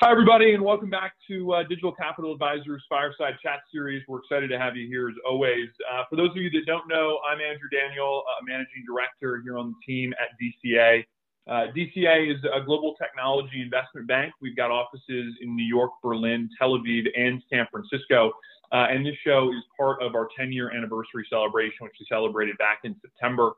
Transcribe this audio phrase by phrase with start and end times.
[0.00, 4.02] Hi, everybody, and welcome back to uh, Digital Capital Advisors Fireside Chat Series.
[4.08, 5.68] We're excited to have you here as always.
[5.88, 9.56] Uh, for those of you that don't know, I'm Andrew Daniel, uh, Managing Director here
[9.56, 11.04] on the team at DCA.
[11.46, 14.34] Uh, DCA is a global technology investment bank.
[14.42, 18.32] We've got offices in New York, Berlin, Tel Aviv, and San Francisco.
[18.72, 22.58] Uh, and this show is part of our 10 year anniversary celebration, which we celebrated
[22.58, 23.52] back in September.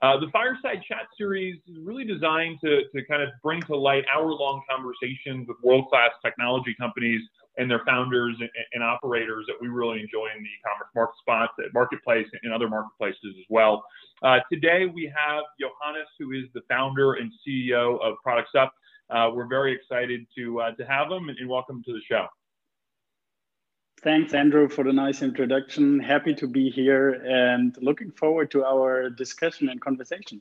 [0.00, 4.04] Uh, the Fireside Chat series is really designed to, to kind of bring to light
[4.14, 7.20] hour long conversations with world class technology companies
[7.56, 11.52] and their founders and, and, operators that we really enjoy in the e-commerce market spots,
[11.74, 13.84] marketplace and other marketplaces as well.
[14.22, 18.72] Uh, today we have Johannes, who is the founder and CEO of Products Up.
[19.10, 22.26] Uh, we're very excited to uh, to have him and, and welcome to the show.
[24.02, 25.98] Thanks, Andrew, for the nice introduction.
[25.98, 30.40] Happy to be here and looking forward to our discussion and conversation.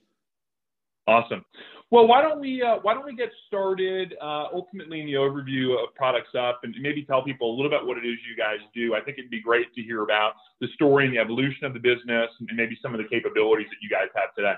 [1.08, 1.44] Awesome.
[1.90, 5.82] Well, why don't we uh, why don't we get started uh, ultimately in the overview
[5.82, 8.36] of Products Up and maybe tell people a little bit about what it is you
[8.36, 8.94] guys do.
[8.94, 11.80] I think it'd be great to hear about the story and the evolution of the
[11.80, 14.56] business and maybe some of the capabilities that you guys have today.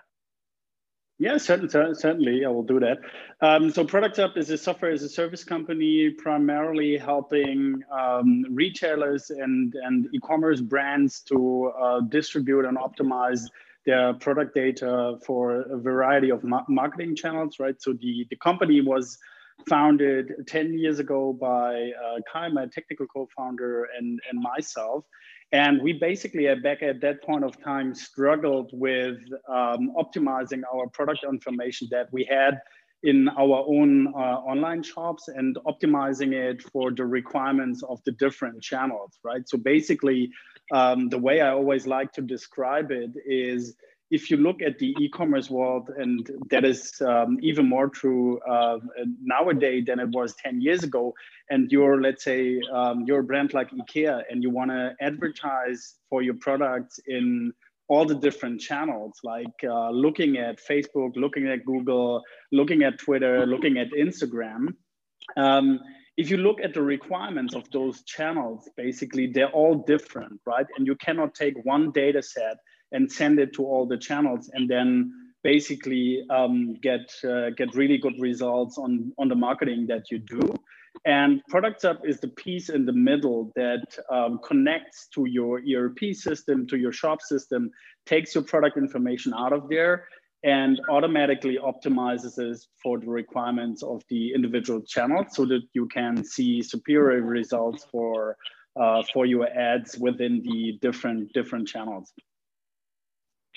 [1.22, 3.00] Yeah, certainly, certainly, I will do that.
[3.42, 9.30] Um, so, Products Up is a software as a service company, primarily helping um, retailers
[9.30, 13.42] and and e-commerce brands to uh, distribute and optimize
[13.86, 17.60] their product data for a variety of ma- marketing channels.
[17.60, 17.82] Right.
[17.82, 19.18] So the the company was
[19.68, 25.06] founded 10 years ago by uh, Kai, my technical co-founder, and and myself.
[25.52, 31.24] And we basically, back at that point of time, struggled with um, optimizing our product
[31.24, 32.60] information that we had
[33.04, 38.62] in our own uh, online shops and optimizing it for the requirements of the different
[38.62, 39.48] channels, right?
[39.48, 40.30] So basically,
[40.72, 43.76] um, the way I always like to describe it is
[44.12, 48.80] if you look at the e-commerce world, and that is um, even more true uh,
[49.22, 51.14] nowadays than it was 10 years ago,
[51.50, 55.96] and you're, let's say, um, you're a brand like IKEA, and you want to advertise
[56.10, 57.54] for your products in
[57.88, 63.46] all the different channels, like uh, looking at Facebook, looking at Google, looking at Twitter,
[63.46, 64.74] looking at Instagram.
[65.38, 65.80] Um,
[66.18, 70.66] if you look at the requirements of those channels, basically they're all different, right?
[70.78, 72.58] And you cannot take one data set
[72.92, 75.12] and send it to all the channels and then
[75.44, 80.54] basically um, get uh, get really good results on on the marketing that you do.
[81.06, 86.00] And products up is the piece in the middle that um, connects to your erp
[86.14, 87.72] system to your shop system
[88.06, 90.06] takes your product information out of there
[90.44, 96.24] and automatically optimizes it for the requirements of the individual channel so that you can
[96.24, 98.36] see superior results for
[98.80, 102.14] uh, for your ads within the different different channels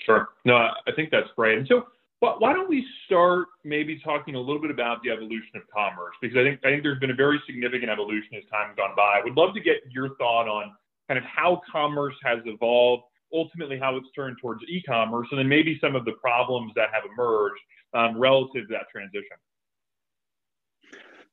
[0.05, 0.29] Sure.
[0.45, 1.59] No, I think that's great.
[1.59, 1.87] And so
[2.21, 6.15] why don't we start maybe talking a little bit about the evolution of commerce?
[6.21, 8.95] Because I think I think there's been a very significant evolution as time has gone
[8.97, 9.19] by.
[9.19, 10.73] I would love to get your thought on
[11.09, 13.03] kind of how commerce has evolved,
[13.33, 17.03] ultimately how it's turned towards e-commerce, and then maybe some of the problems that have
[17.13, 17.61] emerged
[17.93, 19.37] um, relative to that transition.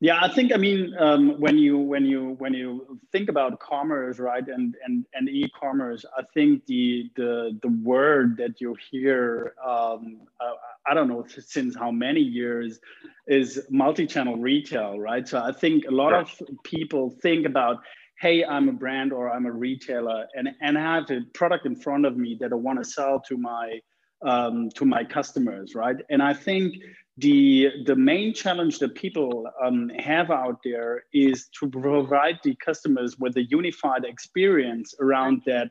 [0.01, 4.17] Yeah, I think I mean um, when you when you when you think about commerce,
[4.17, 10.21] right, and and and e-commerce, I think the the the word that you hear, um,
[10.39, 10.53] uh,
[10.87, 12.79] I don't know since how many years,
[13.27, 15.27] is multi-channel retail, right?
[15.27, 16.31] So I think a lot of
[16.63, 17.79] people think about,
[18.21, 21.75] hey, I'm a brand or I'm a retailer, and and I have a product in
[21.75, 23.81] front of me that I want to sell to my
[24.21, 25.97] um, to my customers, right?
[26.09, 26.75] And I think
[27.19, 33.18] the the main challenge that people um, have out there is to provide the customers
[33.18, 35.69] with a unified experience around that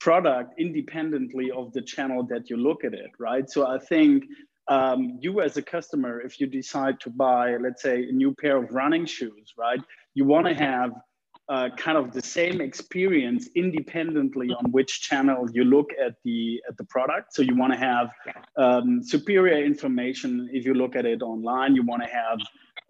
[0.00, 3.48] product independently of the channel that you look at it right?
[3.50, 4.24] So i think
[4.68, 8.56] um, you as a customer if you decide to buy let's say a new pair
[8.56, 9.80] of running shoes right?
[10.14, 10.90] You want to have
[11.48, 16.76] uh, kind of the same experience independently on which channel you look at the at
[16.76, 17.34] the product.
[17.34, 18.10] So you want to have
[18.56, 21.74] um, superior information if you look at it online.
[21.74, 22.38] You want to have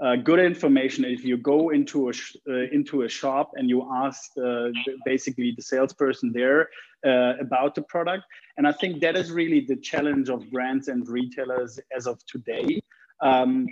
[0.00, 2.12] uh, good information if you go into a
[2.48, 4.68] uh, into a shop and you ask uh,
[5.04, 6.68] basically the salesperson there
[7.06, 8.24] uh, about the product.
[8.56, 12.80] And I think that is really the challenge of brands and retailers as of today.
[13.20, 13.66] Um,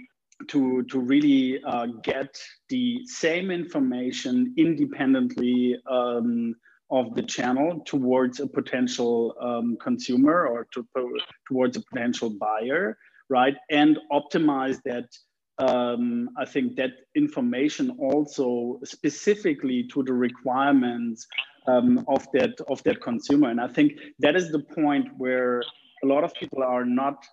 [0.48, 2.38] to to really uh, get
[2.68, 6.54] the same information independently um,
[6.90, 10.86] of the channel towards a potential um, consumer or to,
[11.48, 12.96] towards a potential buyer,
[13.28, 13.56] right?
[13.70, 15.08] And optimize that.
[15.58, 21.26] Um, I think that information also specifically to the requirements
[21.66, 25.62] um, of that of that consumer, and I think that is the point where
[26.04, 27.24] a lot of people are not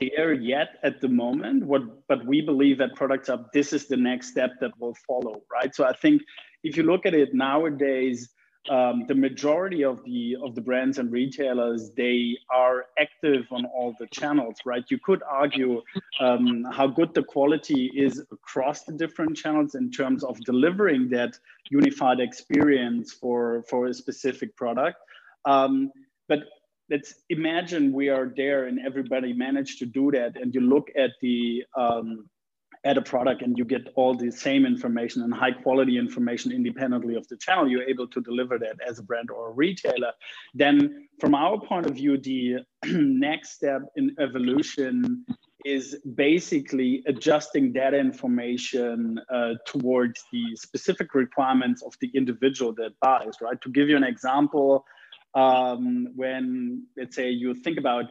[0.00, 1.64] there yet at the moment.
[1.64, 5.42] What, but we believe that Products up this is the next step that will follow,
[5.52, 5.74] right?
[5.74, 6.22] So I think
[6.62, 8.30] if you look at it nowadays,
[8.70, 13.94] um, the majority of the of the brands and retailers they are active on all
[13.98, 15.80] the channels right you could argue
[16.20, 21.38] um, how good the quality is across the different channels in terms of delivering that
[21.70, 24.98] unified experience for for a specific product
[25.46, 25.90] um,
[26.28, 26.40] but
[26.90, 31.10] let's imagine we are there and everybody managed to do that and you look at
[31.20, 32.28] the um,
[32.84, 37.16] at a product and you get all the same information and high quality information independently
[37.16, 40.12] of the channel you're able to deliver that as a brand or a retailer.
[40.54, 45.24] Then from our point of view the next step in evolution
[45.64, 53.34] is basically adjusting that information uh, towards the specific requirements of the individual that buys
[53.42, 53.60] right?
[53.62, 54.84] To give you an example
[55.34, 58.06] um, when let's say you think about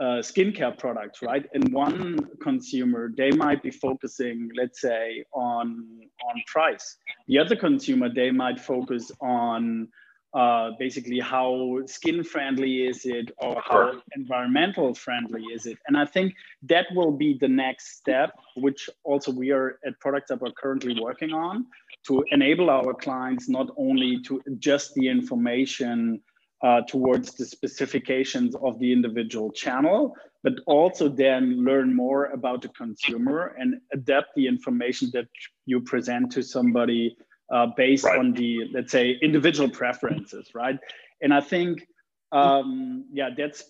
[0.00, 1.46] uh, skincare products, right?
[1.52, 5.86] And one consumer, they might be focusing, let's say, on
[6.26, 6.96] on price.
[7.28, 9.88] The other consumer, they might focus on
[10.32, 15.76] uh, basically how skin friendly is it or how environmental friendly is it.
[15.88, 20.30] And I think that will be the next step, which also we are at Products
[20.30, 21.66] Up are currently working on
[22.06, 26.20] to enable our clients not only to adjust the information
[26.62, 32.68] uh, towards the specifications of the individual channel, but also then learn more about the
[32.68, 35.26] consumer and adapt the information that
[35.66, 37.16] you present to somebody
[37.52, 38.18] uh, based right.
[38.18, 40.78] on the, let's say, individual preferences, right?
[41.20, 41.86] And I think,
[42.32, 43.64] um, yeah, that's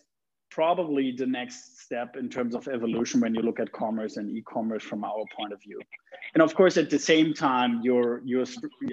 [0.51, 4.83] probably the next step in terms of evolution when you look at commerce and e-commerce
[4.83, 5.81] from our point of view.
[6.35, 8.45] And of course, at the same time, you're, you're,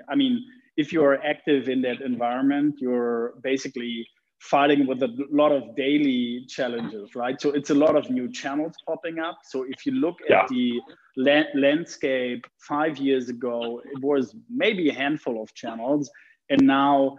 [0.07, 0.45] I mean,
[0.77, 4.07] if you're active in that environment, you're basically
[4.39, 7.41] fighting with a lot of daily challenges, right?
[7.41, 9.39] So it's a lot of new channels popping up.
[9.43, 10.43] So if you look yeah.
[10.43, 10.79] at the
[11.17, 16.09] la- landscape five years ago, it was maybe a handful of channels.
[16.49, 17.17] And now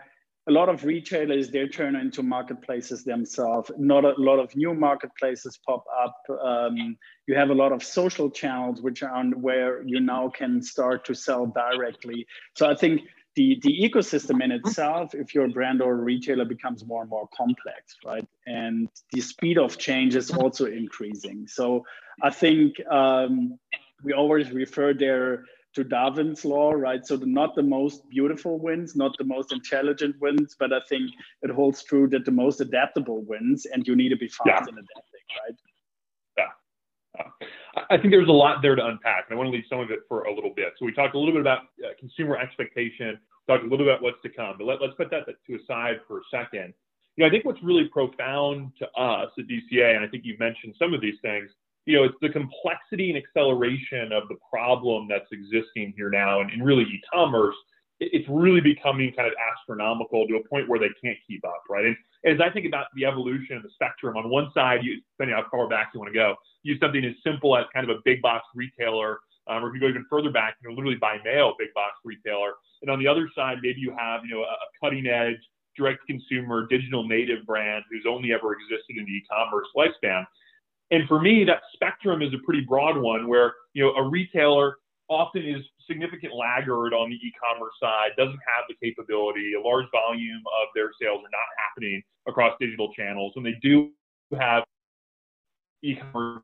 [0.49, 3.71] a lot of retailers, they turn into marketplaces themselves.
[3.77, 6.17] Not a lot of new marketplaces pop up.
[6.43, 6.97] Um,
[7.27, 11.15] you have a lot of social channels, which are where you now can start to
[11.15, 12.27] sell directly.
[12.55, 13.03] So I think
[13.39, 17.11] the, the ecosystem in itself, if you're a brand or a retailer, becomes more and
[17.11, 18.27] more complex, right?
[18.49, 21.47] And the speed of change is also increasing.
[21.47, 21.85] So
[22.21, 23.57] I think um,
[24.03, 25.45] we always refer there
[25.75, 27.07] to Darwin's law, right?
[27.07, 31.13] So the, not the most beautiful wins, not the most intelligent wins, but I think
[31.43, 34.73] it holds true that the most adaptable wins, and you need to be fast yeah.
[34.73, 35.57] in adapting, right?
[37.91, 39.91] I think there's a lot there to unpack, and I want to leave some of
[39.91, 40.75] it for a little bit.
[40.79, 44.03] So we talked a little bit about uh, consumer expectation, talked a little bit about
[44.03, 46.75] what's to come, but let, us put that to a side for a second.
[47.17, 50.39] You know, I think what's really profound to us at DCA, and I think you've
[50.39, 51.51] mentioned some of these things,
[51.87, 56.51] you know, it's the complexity and acceleration of the problem that's existing here now, and,
[56.51, 57.57] and really e-commerce.
[58.01, 61.87] it's really becoming kind of astronomical to a point where they can't keep up, right?
[61.87, 65.37] And as I think about the evolution of the spectrum, on one side, you, depending
[65.37, 68.01] how far back you want to go, use something as simple as kind of a
[68.05, 71.17] big box retailer, um, or if you go even further back, you know, literally by
[71.25, 72.53] mail big box retailer
[72.83, 75.39] and on the other side, maybe you have, you know, a cutting edge,
[75.77, 80.25] direct consumer, digital native brand who's only ever existed in the e-commerce lifespan.
[80.91, 84.77] And for me, that spectrum is a pretty broad one where, you know, a retailer
[85.09, 90.43] often is significant laggard on the e-commerce side, doesn't have the capability, a large volume
[90.61, 93.33] of their sales are not happening across digital channels.
[93.35, 93.91] When they do
[94.39, 94.65] have
[95.83, 96.43] e-commerce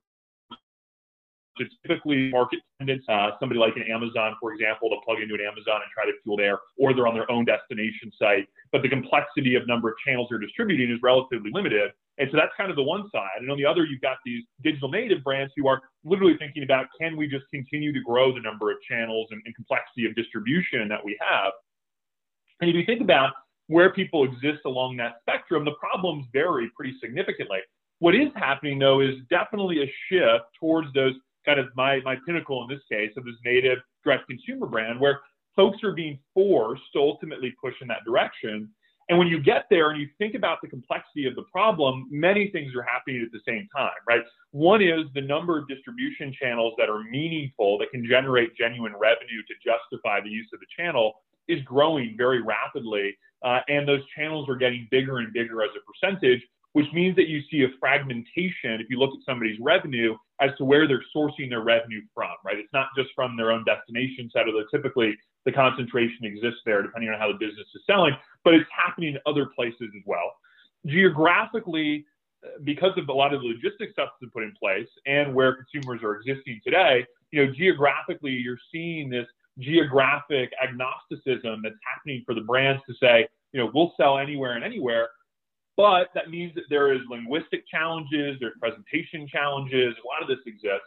[1.58, 3.08] it's typically market dependent.
[3.08, 6.12] Uh, somebody like an Amazon, for example, to plug into an Amazon and try to
[6.22, 8.46] fuel there, or they're on their own destination site.
[8.72, 11.92] But the complexity of number of channels they're distributing is relatively limited.
[12.18, 13.40] And so that's kind of the one side.
[13.40, 16.86] And on the other, you've got these digital native brands who are literally thinking about
[17.00, 20.88] can we just continue to grow the number of channels and, and complexity of distribution
[20.88, 21.52] that we have.
[22.60, 23.32] And if you think about
[23.66, 27.58] where people exist along that spectrum, the problems vary pretty significantly.
[27.98, 32.62] What is happening, though, is definitely a shift towards those kind of my, my pinnacle
[32.62, 35.20] in this case of this native direct consumer brand where
[35.56, 38.68] folks are being forced to ultimately push in that direction.
[39.08, 42.48] And when you get there and you think about the complexity of the problem, many
[42.48, 44.22] things are happening at the same time, right?
[44.52, 49.42] One is the number of distribution channels that are meaningful, that can generate genuine revenue
[49.46, 53.14] to justify the use of the channel, is growing very rapidly.
[53.42, 56.40] Uh, and those channels are getting bigger and bigger as a percentage
[56.74, 60.64] which means that you see a fragmentation if you look at somebody's revenue as to
[60.64, 62.58] where they're sourcing their revenue from, right?
[62.58, 67.10] It's not just from their own destination set, although typically the concentration exists there depending
[67.10, 70.34] on how the business is selling, but it's happening in other places as well.
[70.84, 72.06] Geographically,
[72.64, 75.56] because of a lot of the logistics stuff that's been put in place and where
[75.56, 79.26] consumers are existing today, you know, geographically, you're seeing this
[79.60, 84.64] geographic agnosticism that's happening for the brands to say, you know, we'll sell anywhere and
[84.64, 85.08] anywhere.
[85.76, 90.44] But that means that there is linguistic challenges, there's presentation challenges, a lot of this
[90.46, 90.86] exists.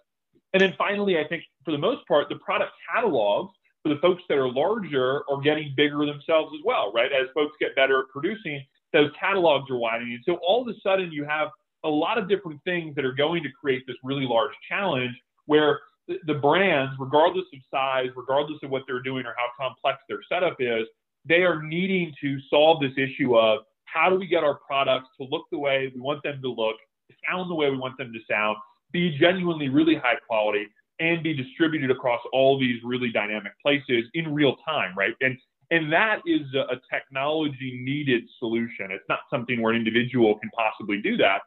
[0.53, 3.53] And then finally, I think for the most part, the product catalogs
[3.84, 7.12] for the folks that are larger are getting bigger themselves as well, right?
[7.12, 8.63] As folks get better at producing,
[8.94, 10.22] those catalogs are widening.
[10.25, 11.50] So all of a sudden, you have
[11.84, 15.15] a lot of different things that are going to create this really large challenge
[15.46, 15.79] where
[16.25, 20.56] the brands, regardless of size, regardless of what they're doing or how complex their setup
[20.60, 20.88] is,
[21.25, 23.60] they are needing to solve this issue of
[23.94, 26.75] how do we get our products to look the way we want them to look,
[27.29, 28.58] sound the way we want them to sound,
[28.91, 30.67] be genuinely really high quality,
[31.00, 35.13] and be distributed across all these really dynamic places in real time, right?
[35.22, 35.38] And
[35.70, 38.89] and that is a, a technology needed solution.
[38.91, 41.41] It's not something where an individual can possibly do that.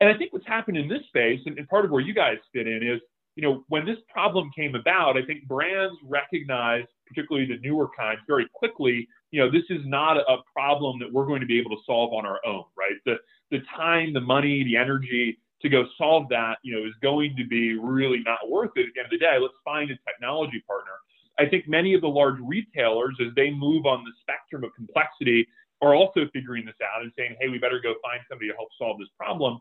[0.00, 2.38] And I think what's happened in this space, and, and part of where you guys
[2.52, 3.00] fit in, is
[3.36, 8.20] you know when this problem came about, I think brands recognized, particularly the newer kinds,
[8.26, 9.08] very quickly.
[9.34, 12.12] You know, this is not a problem that we're going to be able to solve
[12.12, 12.94] on our own, right?
[13.04, 13.16] The
[13.50, 17.44] the time, the money, the energy to go solve that, you know, is going to
[17.44, 19.36] be really not worth it at the end of the day.
[19.40, 20.92] Let's find a technology partner.
[21.40, 25.48] I think many of the large retailers, as they move on the spectrum of complexity,
[25.82, 28.68] are also figuring this out and saying, hey, we better go find somebody to help
[28.78, 29.58] solve this problem.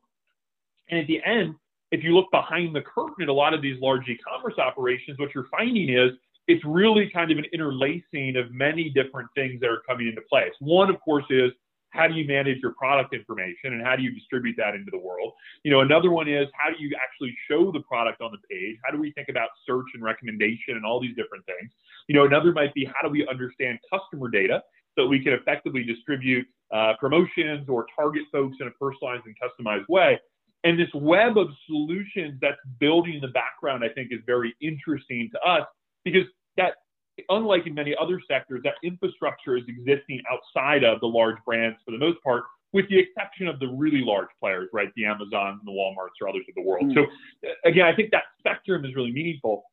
[0.91, 1.55] And at the end,
[1.91, 5.33] if you look behind the curtain at a lot of these large e-commerce operations, what
[5.33, 6.11] you're finding is
[6.47, 10.51] it's really kind of an interlacing of many different things that are coming into place.
[10.59, 11.51] One, of course, is
[11.93, 14.97] how do you manage your product information and how do you distribute that into the
[14.97, 15.31] world?
[15.63, 18.77] You know, another one is how do you actually show the product on the page?
[18.83, 21.71] How do we think about search and recommendation and all these different things?
[22.07, 24.63] You know, another might be how do we understand customer data
[24.97, 29.87] so we can effectively distribute uh, promotions or target folks in a personalized and customized
[29.87, 30.19] way.
[30.63, 35.29] And this web of solutions that's building in the background, I think, is very interesting
[35.33, 35.67] to us
[36.03, 36.23] because
[36.57, 36.73] that
[37.29, 41.91] unlike in many other sectors, that infrastructure is existing outside of the large brands for
[41.91, 44.89] the most part, with the exception of the really large players, right?
[44.95, 46.85] The Amazons and the Walmarts or others of the world.
[46.85, 46.95] Mm.
[46.95, 47.05] So
[47.65, 49.63] again, I think that spectrum is really meaningful.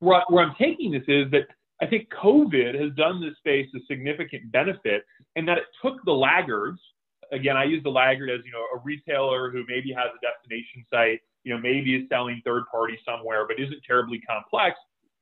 [0.00, 1.46] Where, where I'm taking this is that
[1.80, 5.04] I think COVID has done this space a significant benefit
[5.36, 6.80] in that it took the laggards.
[7.32, 10.84] Again, I use the laggard as you know a retailer who maybe has a destination
[10.92, 14.76] site, you know, maybe is selling third party somewhere, but isn't terribly complex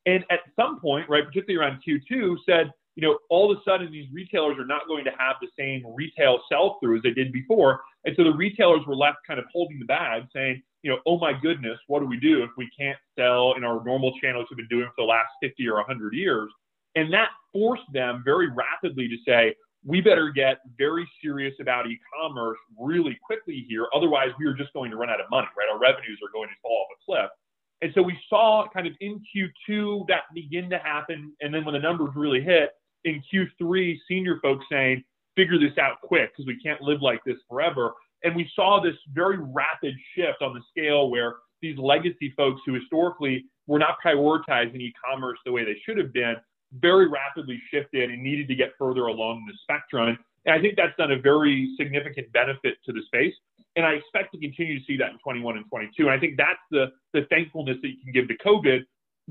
[0.06, 3.90] and at some point, right, particularly around Q2, said, you know, all of a sudden
[3.90, 7.32] these retailers are not going to have the same retail sell through as they did
[7.32, 7.80] before.
[8.04, 11.18] And so the retailers were left kind of holding the bag saying, you know, oh
[11.18, 14.56] my goodness, what do we do if we can't sell in our normal channels we've
[14.56, 16.50] been doing for the last 50 or 100 years?
[16.96, 19.54] And that forced them very rapidly to say,
[19.84, 23.86] we better get very serious about e-commerce really quickly here.
[23.94, 25.68] Otherwise, we are just going to run out of money, right?
[25.72, 27.30] Our revenues are going to fall off a cliff.
[27.82, 31.32] And so we saw kind of in Q2 that begin to happen.
[31.40, 32.70] And then when the numbers really hit
[33.04, 35.02] in Q3, senior folks saying,
[35.36, 37.92] figure this out quick because we can't live like this forever.
[38.22, 42.74] And we saw this very rapid shift on the scale where these legacy folks who
[42.74, 46.36] historically were not prioritizing e commerce the way they should have been
[46.74, 50.18] very rapidly shifted and needed to get further along the spectrum.
[50.46, 53.34] And I think that's done a very significant benefit to the space.
[53.80, 56.02] And I expect to continue to see that in 21 and 22.
[56.02, 58.80] And I think that's the, the thankfulness that you can give to COVID,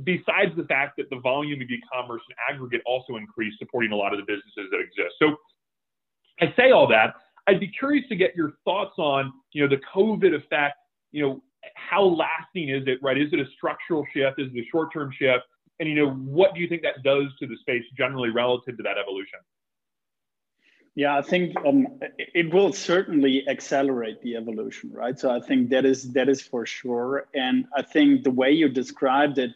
[0.03, 4.11] besides the fact that the volume of e-commerce and aggregate also increased, supporting a lot
[4.11, 5.13] of the businesses that exist.
[5.19, 5.35] So
[6.41, 7.13] I say all that.
[7.45, 10.77] I'd be curious to get your thoughts on, you know, the COVID effect,
[11.11, 11.43] you know,
[11.75, 13.19] how lasting is it, right?
[13.19, 14.39] Is it a structural shift?
[14.39, 15.43] Is it a short-term shift?
[15.79, 18.83] And, you know, what do you think that does to the space generally relative to
[18.83, 19.37] that evolution?
[20.99, 21.87] Yeah, I think um,
[22.17, 25.17] it will certainly accelerate the evolution, right?
[25.17, 27.25] So I think that is that is for sure.
[27.33, 29.51] And I think the way you described it,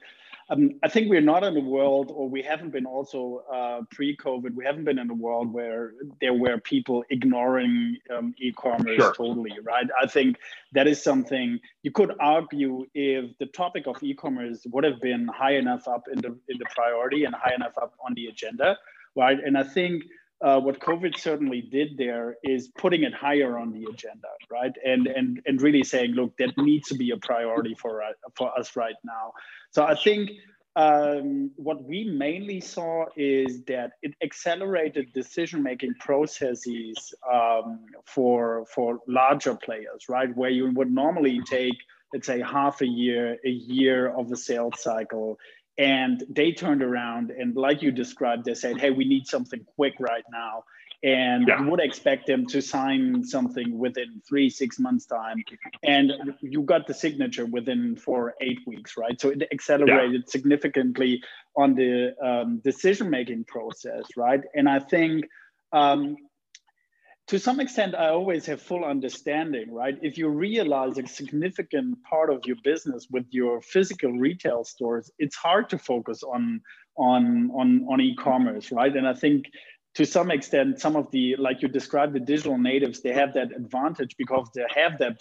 [0.49, 4.55] um, I think we're not in a world, or we haven't been also uh, pre-COVID.
[4.55, 9.13] We haven't been in a world where there were people ignoring um, e-commerce sure.
[9.13, 9.87] totally, right?
[10.01, 10.37] I think
[10.71, 15.55] that is something you could argue if the topic of e-commerce would have been high
[15.55, 18.77] enough up in the in the priority and high enough up on the agenda,
[19.17, 19.39] right?
[19.45, 20.03] And I think
[20.43, 24.73] uh, what COVID certainly did there is putting it higher on the agenda, right?
[24.85, 28.57] And and and really saying, look, that needs to be a priority for uh, for
[28.59, 29.31] us right now.
[29.71, 30.31] So I think
[30.75, 38.99] um, what we mainly saw is that it accelerated decision making processes um, for for
[39.07, 40.35] larger players, right?
[40.35, 41.77] Where you would normally take
[42.13, 45.39] let's say half a year, a year of a sales cycle
[45.77, 49.93] and they turned around and like you described they said hey we need something quick
[49.99, 50.63] right now
[51.03, 51.61] and yeah.
[51.61, 55.43] you would expect them to sign something within three six months time
[55.83, 60.31] and you got the signature within four eight weeks right so it accelerated yeah.
[60.31, 61.21] significantly
[61.57, 65.25] on the um, decision making process right and i think
[65.71, 66.15] um,
[67.27, 72.29] to some extent i always have full understanding right if you realize a significant part
[72.29, 76.61] of your business with your physical retail stores it's hard to focus on
[76.97, 79.45] on on on e-commerce right and i think
[79.95, 83.55] to some extent, some of the, like you described, the digital natives, they have that
[83.55, 85.17] advantage because they have that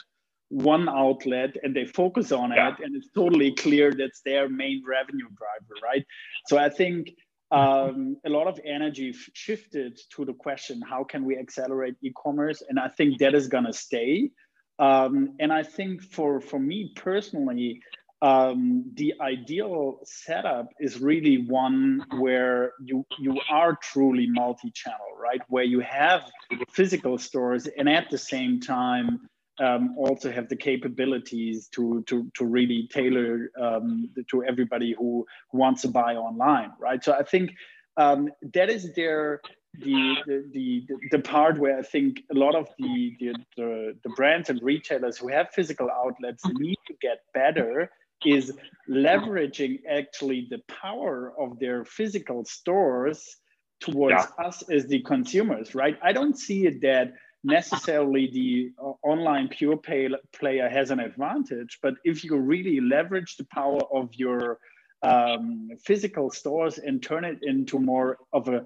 [0.48, 2.70] one outlet and they focus on yeah.
[2.70, 2.76] it.
[2.82, 6.04] And it's totally clear that's their main revenue driver, right?
[6.46, 7.10] So I think
[7.52, 12.62] um, a lot of energy shifted to the question how can we accelerate e commerce?
[12.68, 14.30] And I think that is going to stay.
[14.78, 17.80] Um, and I think for, for me personally,
[18.22, 25.42] um, the ideal setup is really one where you you are truly multi-channel, right?
[25.48, 26.30] Where you have
[26.70, 29.28] physical stores and at the same time
[29.60, 35.58] um, also have the capabilities to to to really tailor um, to everybody who, who
[35.58, 37.02] wants to buy online, right?
[37.04, 37.52] So I think
[37.96, 39.40] um, that is their
[39.74, 44.10] the, the, the, the part where I think a lot of the, the, the, the
[44.10, 47.90] brands and retailers who have physical outlets need to get better
[48.24, 48.52] is
[48.88, 53.36] leveraging actually the power of their physical stores
[53.80, 54.44] towards yeah.
[54.44, 55.98] us as the consumers, right?
[56.02, 57.14] I don't see it that
[57.44, 63.36] necessarily the uh, online pure pay player has an advantage, but if you really leverage
[63.36, 64.58] the power of your
[65.02, 68.64] um, physical stores and turn it into more of a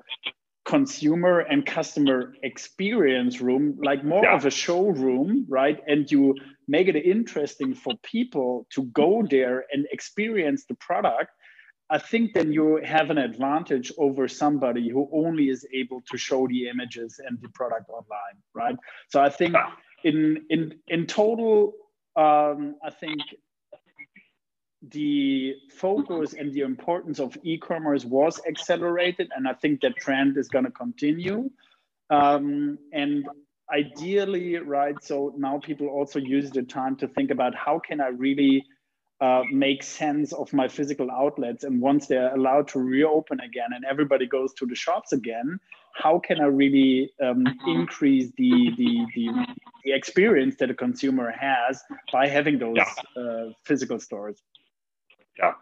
[0.66, 4.34] consumer and customer experience room, like more yeah.
[4.34, 5.80] of a showroom, right?
[5.86, 6.34] And you
[6.66, 11.30] make it interesting for people to go there and experience the product.
[11.88, 16.48] I think then you have an advantage over somebody who only is able to show
[16.48, 18.76] the images and the product online, right?
[19.08, 19.54] So I think
[20.02, 21.74] in in in total,
[22.16, 23.20] um, I think
[24.90, 30.48] the focus and the importance of e-commerce was accelerated and i think that trend is
[30.48, 31.50] going to continue
[32.10, 33.26] um, and
[33.72, 38.08] ideally right so now people also use the time to think about how can i
[38.08, 38.64] really
[39.20, 43.84] uh, make sense of my physical outlets and once they're allowed to reopen again and
[43.84, 45.58] everybody goes to the shops again
[45.94, 49.46] how can i really um, increase the, the, the,
[49.84, 53.22] the, experience that a consumer has by having those yeah.
[53.22, 54.42] uh, physical stores
[55.38, 55.52] yeah.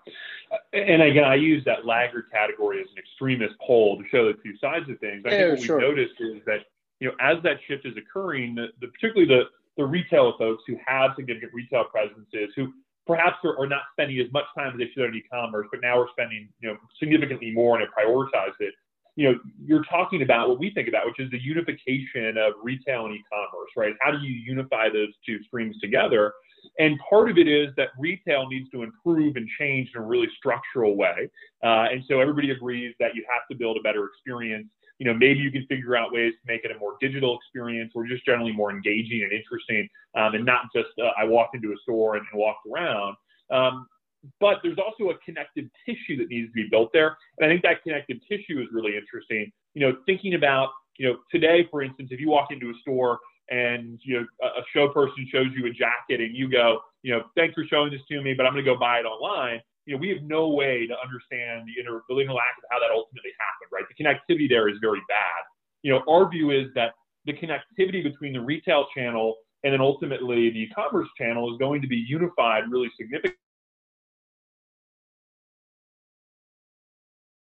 [0.72, 4.56] And again, I use that laggard category as an extremist poll to show the two
[4.58, 5.24] sides of things.
[5.26, 5.78] I yeah, think what sure.
[5.78, 6.60] we've noticed is that,
[7.00, 9.44] you know, as that shift is occurring, the, the, particularly the,
[9.76, 12.72] the retail folks who have significant retail presences, who
[13.06, 15.98] perhaps are, are not spending as much time as they should on e-commerce, but now
[15.98, 18.74] we're spending, you know, significantly more and have prioritized it.
[19.16, 23.06] You know, you're talking about what we think about, which is the unification of retail
[23.06, 23.94] and e-commerce, right?
[24.00, 26.32] How do you unify those two streams together?
[26.78, 30.28] And part of it is that retail needs to improve and change in a really
[30.36, 31.30] structural way.
[31.62, 34.68] Uh, and so everybody agrees that you have to build a better experience.
[34.98, 37.92] You know, maybe you can figure out ways to make it a more digital experience
[37.94, 41.72] or just generally more engaging and interesting, um, and not just uh, I walked into
[41.72, 43.16] a store and, and walked around.
[43.50, 43.87] Um,
[44.40, 47.16] but there's also a connective tissue that needs to be built there.
[47.38, 49.52] And I think that connective tissue is really interesting.
[49.74, 53.18] You know, thinking about, you know, today, for instance, if you walk into a store
[53.50, 57.24] and you know a show person shows you a jacket and you go, you know,
[57.37, 59.61] thanks for showing this to me, but I'm going to go buy it online.
[59.87, 62.90] You know, we have no way to understand the inter the lack of how that
[62.90, 63.85] ultimately happened, right?
[63.88, 65.42] The connectivity there is very bad.
[65.83, 66.94] You know, our view is that
[67.27, 71.88] the connectivity between the retail channel and then ultimately the e-commerce channel is going to
[71.88, 73.37] be unified really significantly.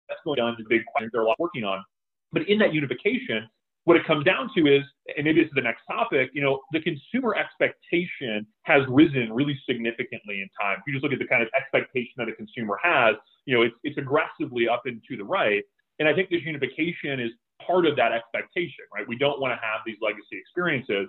[0.09, 1.83] That's going on to big questions they're a lot working on.
[2.31, 3.47] But in that unification,
[3.85, 4.83] what it comes down to is,
[5.15, 9.57] and maybe this is the next topic, you know, the consumer expectation has risen really
[9.69, 10.77] significantly in time.
[10.79, 13.61] If you just look at the kind of expectation that a consumer has, you know,
[13.61, 15.63] it's, it's aggressively up and to the right.
[15.99, 17.31] And I think this unification is
[17.65, 19.07] part of that expectation, right?
[19.07, 21.07] We don't want to have these legacy experiences.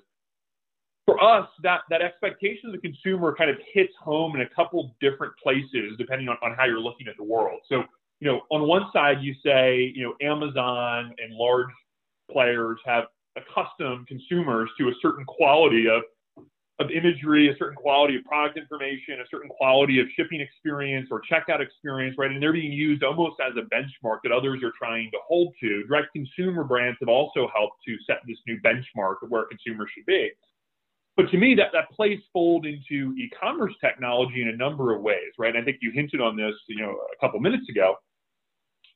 [1.06, 4.94] For us, that, that expectation of the consumer kind of hits home in a couple
[5.00, 7.60] different places, depending on, on how you're looking at the world.
[7.70, 7.84] So,
[8.20, 11.68] you know, on one side, you say, you know, Amazon and large
[12.30, 13.04] players have
[13.36, 16.02] accustomed consumers to a certain quality of
[16.78, 21.22] of imagery, a certain quality of product information, a certain quality of shipping experience or
[21.22, 22.30] checkout experience, right?
[22.30, 25.84] And they're being used almost as a benchmark that others are trying to hold to.
[25.84, 30.04] Direct consumer brands have also helped to set this new benchmark of where consumers should
[30.04, 30.30] be.
[31.16, 35.32] But to me, that, that plays fold into e-commerce technology in a number of ways,
[35.38, 35.56] right?
[35.56, 37.94] I think you hinted on this, you know, a couple minutes ago.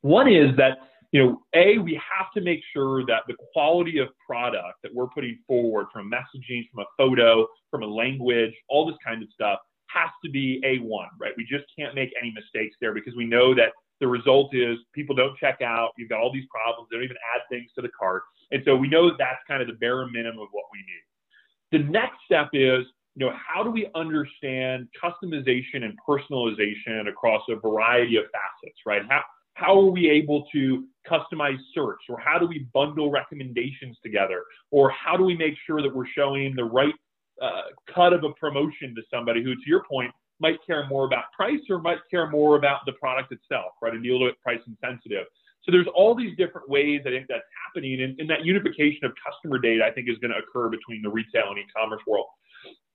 [0.03, 0.79] One is that
[1.13, 5.09] you know, A, we have to make sure that the quality of product that we're
[5.09, 9.59] putting forward from messaging, from a photo, from a language, all this kind of stuff
[9.89, 11.33] has to be A1, right?
[11.37, 15.15] We just can't make any mistakes there because we know that the result is people
[15.15, 15.91] don't check out.
[15.99, 16.89] You've got all these problems.
[16.91, 18.23] They don't even add things to the cart.
[18.53, 21.85] And so we know that that's kind of the bare minimum of what we need.
[21.85, 27.57] The next step is, you know, how do we understand customization and personalization across a
[27.57, 29.03] variety of facets, right?
[29.09, 29.23] How,
[29.55, 34.43] how are we able to customize search or how do we bundle recommendations together?
[34.71, 36.95] Or how do we make sure that we're showing the right
[37.43, 37.63] uh,
[37.95, 40.11] cut of a promotion to somebody who to your point
[40.41, 43.95] might care more about price or might care more about the product itself right?
[43.95, 45.27] And deal with price insensitive.
[45.65, 48.03] So there's all these different ways i think that's happening.
[48.03, 51.11] And, and that unification of customer data i think is going to occur between the
[51.11, 52.27] retail and e-commerce world.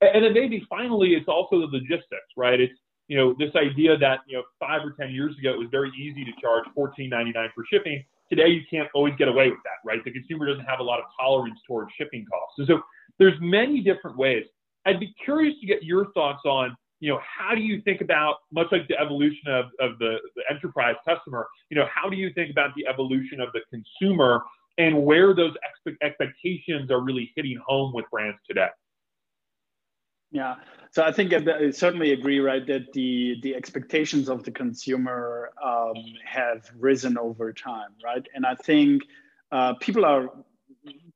[0.00, 2.60] And then maybe finally it's also the logistics right?
[2.60, 5.68] It's you know, this idea that, you know, five or 10 years ago, it was
[5.70, 8.04] very easy to charge $14.99 for shipping.
[8.28, 10.02] Today, you can't always get away with that, right?
[10.04, 12.58] The consumer doesn't have a lot of tolerance towards shipping costs.
[12.58, 12.80] And so
[13.18, 14.44] there's many different ways.
[14.84, 18.36] I'd be curious to get your thoughts on, you know, how do you think about,
[18.52, 22.32] much like the evolution of, of the, the enterprise customer, you know, how do you
[22.32, 24.42] think about the evolution of the consumer
[24.78, 25.52] and where those
[25.86, 28.68] expe- expectations are really hitting home with brands today?
[30.30, 30.56] Yeah,
[30.90, 35.94] so I think I certainly agree, right, that the the expectations of the consumer um,
[36.24, 39.02] have risen over time, right, and I think
[39.52, 40.30] uh, people are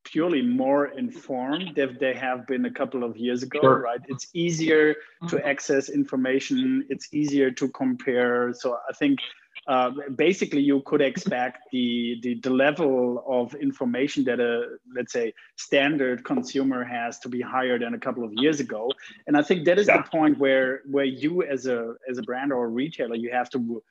[0.04, 3.80] purely more informed than they have been a couple of years ago, sure.
[3.80, 4.00] right?
[4.08, 4.94] It's easier
[5.28, 5.48] to mm-hmm.
[5.48, 8.52] access information, it's easier to compare.
[8.54, 9.18] So I think
[9.66, 15.32] uh, basically you could expect the, the, the level of information that a let's say
[15.56, 18.90] standard consumer has to be higher than a couple of years ago.
[19.26, 19.98] And i think that is yeah.
[19.98, 23.50] the point where where you as a as a brand or a retailer you have
[23.50, 23.82] to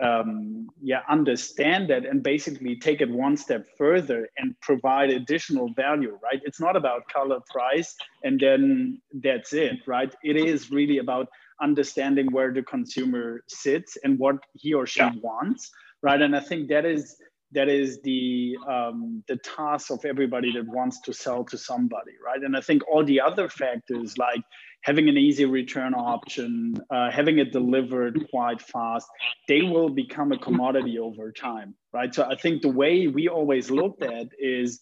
[0.00, 6.18] um, yeah understand that and basically take it one step further and provide additional value
[6.22, 6.40] right?
[6.44, 7.94] It's not about color price
[8.24, 10.14] and then that's it right?
[10.22, 11.28] It is really about
[11.62, 15.12] understanding where the consumer sits and what he or she yeah.
[15.22, 15.70] wants
[16.02, 16.20] right?
[16.20, 17.16] And i think that is
[17.52, 22.42] that is the um, the task of everybody that wants to sell to somebody right?
[22.42, 24.42] And i think all the other factors like
[24.82, 29.08] having an easy return option uh, having it delivered quite fast
[29.46, 32.14] they will become a commodity over time right?
[32.14, 34.80] So i think the way we always looked at is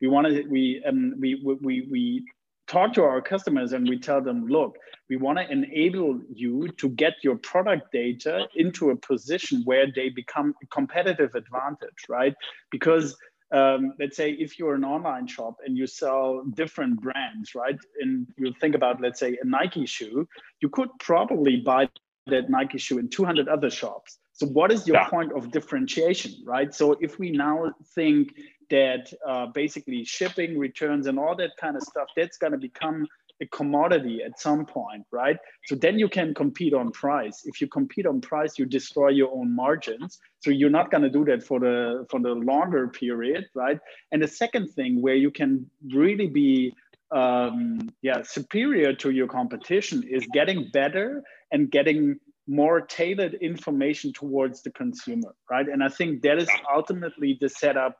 [0.00, 2.24] we wanted we um, we we we
[2.70, 4.76] talk to our customers and we tell them, look,
[5.08, 10.08] we want to enable you to get your product data into a position where they
[10.08, 12.34] become a competitive advantage, right?
[12.70, 13.16] Because
[13.50, 17.76] um, let's say if you're an online shop and you sell different brands, right?
[18.00, 20.28] And you think about, let's say, a Nike shoe,
[20.60, 21.88] you could probably buy
[22.28, 24.18] that Nike shoe in 200 other shops.
[24.32, 25.08] So, what is your yeah.
[25.08, 26.72] point of differentiation, right?
[26.72, 28.32] So, if we now think
[28.70, 33.06] that uh, basically shipping, returns, and all that kind of stuff, that's going to become
[33.40, 35.36] a commodity at some point, right?
[35.66, 37.42] So then you can compete on price.
[37.44, 40.18] If you compete on price, you destroy your own margins.
[40.40, 43.78] So you're not going to do that for the for the longer period, right?
[44.12, 46.74] And the second thing where you can really be
[47.12, 54.62] um, yeah superior to your competition is getting better and getting more tailored information towards
[54.62, 55.68] the consumer, right?
[55.68, 57.96] And I think that is ultimately the setup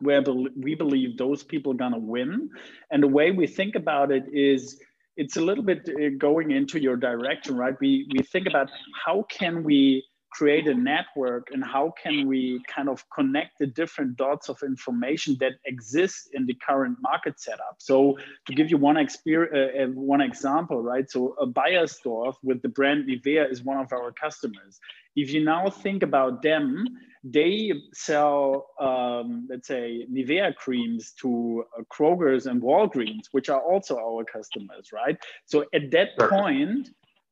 [0.00, 0.22] where
[0.56, 2.50] we believe those people are going to win.
[2.90, 4.80] And the way we think about it is
[5.16, 7.74] it's a little bit uh, going into your direction, right?
[7.80, 8.70] We, we think about
[9.06, 10.04] how can we
[10.34, 15.36] create a network and how can we kind of connect the different dots of information
[15.38, 17.76] that exist in the current market setup.
[17.78, 21.08] So to give you one, exper- uh, uh one example, right?
[21.08, 24.80] So a Beiersdorf with the brand Nivea is one of our customers.
[25.14, 26.86] If you now think about them,
[27.22, 33.96] they sell, um, let's say, Nivea creams to uh, Kroger's and Walgreens, which are also
[33.96, 35.16] our customers, right?
[35.46, 36.90] So at that point,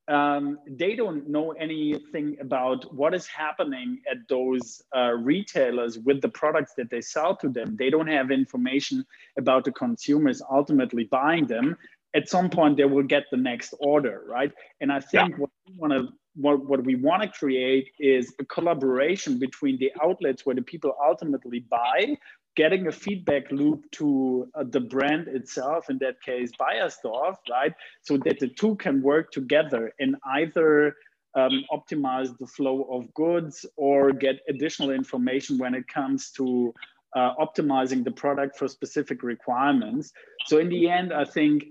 [0.09, 6.29] um, they don't know anything about what is happening at those uh, retailers with the
[6.29, 7.77] products that they sell to them.
[7.79, 9.05] They don't have information
[9.38, 11.77] about the consumers ultimately buying them.
[12.15, 14.53] At some point, they will get the next order, right?
[14.81, 15.37] And I think yeah.
[15.37, 19.93] what we want to what, what we want to create is a collaboration between the
[20.03, 22.17] outlets where the people ultimately buy
[22.55, 27.73] getting a feedback loop to uh, the brand itself, in that case, Beiersdorf, right?
[28.03, 30.95] So that the two can work together and either
[31.35, 36.75] um, optimize the flow of goods or get additional information when it comes to
[37.17, 40.12] uh, optimizing the product for specific requirements.
[40.47, 41.65] So in the end, I think,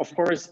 [0.00, 0.50] of course,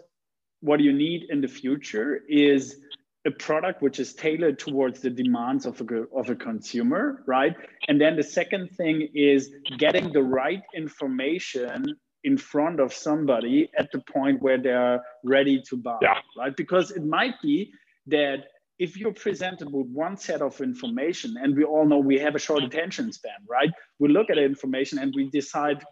[0.60, 2.76] what you need in the future is
[3.24, 7.54] a product which is tailored towards the demands of a, of a consumer, right?
[7.88, 13.90] And then the second thing is getting the right information in front of somebody at
[13.92, 16.18] the point where they're ready to buy, yeah.
[16.36, 16.56] right?
[16.56, 17.72] Because it might be
[18.06, 18.44] that
[18.78, 22.38] if you're presented with one set of information, and we all know we have a
[22.38, 23.70] short attention span, right?
[24.00, 25.84] We look at the information and we decide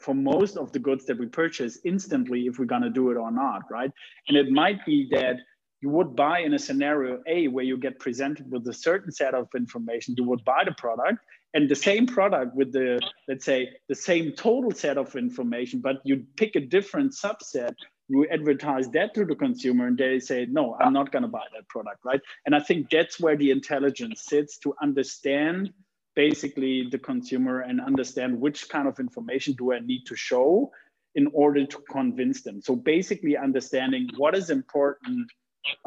[0.00, 3.16] for most of the goods that we purchase instantly if we're going to do it
[3.16, 3.90] or not, right?
[4.26, 5.36] And it might be that
[5.82, 9.34] you would buy in a scenario A where you get presented with a certain set
[9.34, 11.18] of information, you would buy the product
[11.54, 15.96] and the same product with the, let's say, the same total set of information, but
[16.04, 17.74] you pick a different subset,
[18.08, 21.46] you advertise that to the consumer and they say, no, I'm not going to buy
[21.52, 22.20] that product, right?
[22.46, 25.72] And I think that's where the intelligence sits to understand
[26.14, 30.70] basically the consumer and understand which kind of information do I need to show
[31.16, 32.62] in order to convince them.
[32.62, 35.30] So basically understanding what is important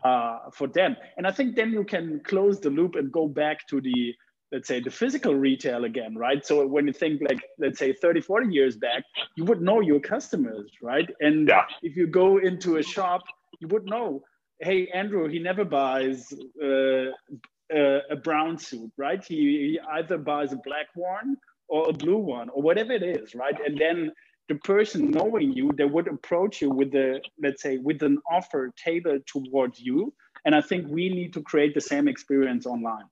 [0.04, 0.96] uh, for them.
[1.18, 4.14] And I think then you can close the loop and go back to the,
[4.52, 6.46] let's say, the physical retail again, right?
[6.46, 9.04] So when you think like, let's say 30, 40 years back,
[9.36, 11.10] you would know your customers, right?
[11.20, 11.64] And yeah.
[11.82, 13.22] if you go into a shop,
[13.60, 14.24] you would know,
[14.60, 16.34] hey, Andrew, he never buys
[16.64, 17.12] uh,
[17.72, 19.24] a, a, brown suit, right?
[19.24, 21.36] He, he either buys a black one
[21.68, 23.56] or a blue one or whatever it is, right?
[23.66, 24.12] And then
[24.48, 28.72] the person knowing you they would approach you with the let's say with an offer
[28.84, 30.14] tailored towards you.
[30.46, 33.06] And i think we need to create the same experience online.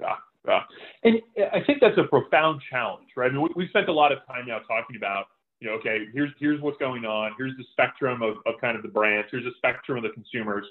[0.00, 0.16] Yeah
[0.46, 0.60] yeah.
[1.04, 3.30] And uh, i think that's a profound challenge right?
[3.30, 5.26] I mean, we, have spent a lot of time now talking about
[5.60, 7.32] you know okay here's here's what's going on.
[7.38, 9.28] Here's the spectrum of, of kind of the brands.
[9.30, 10.66] Here's the spectrum of the consumers.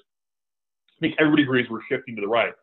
[0.97, 2.53] I think everybody agrees we're shifting to the right.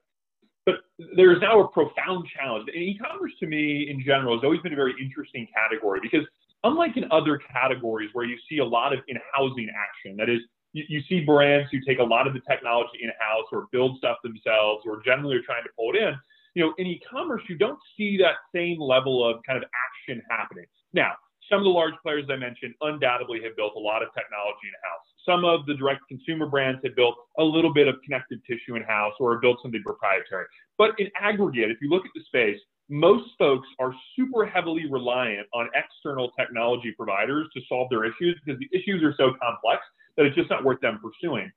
[0.67, 0.77] But
[1.17, 2.69] there's now a profound challenge.
[2.73, 6.27] And e-commerce to me in general has always been a very interesting category because
[6.65, 10.41] unlike in other categories where you see a lot of in-housing action, that is,
[10.73, 14.19] you, you see brands who take a lot of the technology in-house or build stuff
[14.23, 16.15] themselves or generally are trying to pull it in.
[16.55, 20.65] You know, in e-commerce, you don't see that same level of kind of action happening.
[20.93, 21.13] Now,
[21.49, 25.07] some of the large players I mentioned undoubtedly have built a lot of technology in-house.
[25.27, 29.15] Some of the direct consumer brands have built a little bit of connective tissue in-house
[29.19, 30.47] or have built something proprietary.
[30.79, 32.59] But in aggregate, if you look at the space,
[32.91, 38.59] most folks are super heavily reliant on external technology providers to solve their issues because
[38.59, 39.83] the issues are so complex
[40.17, 41.51] that it's just not worth them pursuing.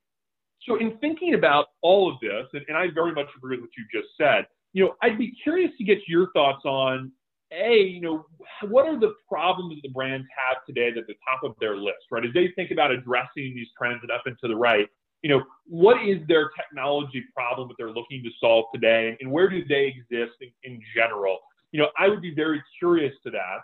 [0.68, 3.70] So, in thinking about all of this, and, and I very much agree with what
[3.78, 7.12] you just said, you know, I'd be curious to get your thoughts on
[7.52, 8.26] a, you know,
[8.70, 12.06] what are the problems that the brands have today at the top of their list,
[12.12, 12.26] right?
[12.26, 14.88] As they think about addressing these trends and up and to the right,
[15.24, 19.50] you know, what is their technology problem that they're looking to solve today, and where
[19.50, 21.40] do they exist in, in general?
[21.72, 23.60] You know, I would be very curious to that.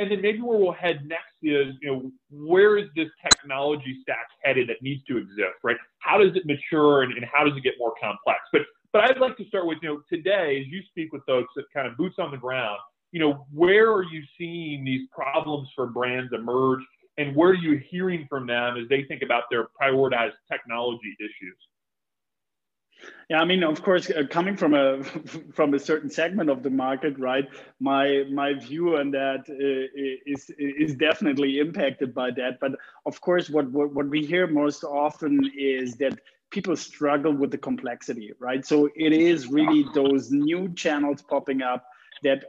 [0.00, 4.26] And then maybe where we'll head next is, you know, where is this technology stack
[4.42, 5.76] headed that needs to exist, right?
[6.00, 8.40] How does it mature and, and how does it get more complex?
[8.52, 11.52] But but I'd like to start with, you know, today as you speak with folks
[11.56, 12.78] that kind of boots on the ground,
[13.12, 16.80] you know, where are you seeing these problems for brands emerge
[17.18, 21.56] and where are you hearing from them as they think about their prioritized technology issues?
[23.28, 25.02] Yeah, I mean, of course, uh, coming from a
[25.52, 27.48] from a certain segment of the market, right?
[27.80, 32.60] My my view on that uh, is is definitely impacted by that.
[32.60, 32.72] But
[33.06, 36.18] of course, what, what what we hear most often is that
[36.50, 38.64] people struggle with the complexity, right?
[38.64, 41.84] So it is really those new channels popping up
[42.22, 42.44] that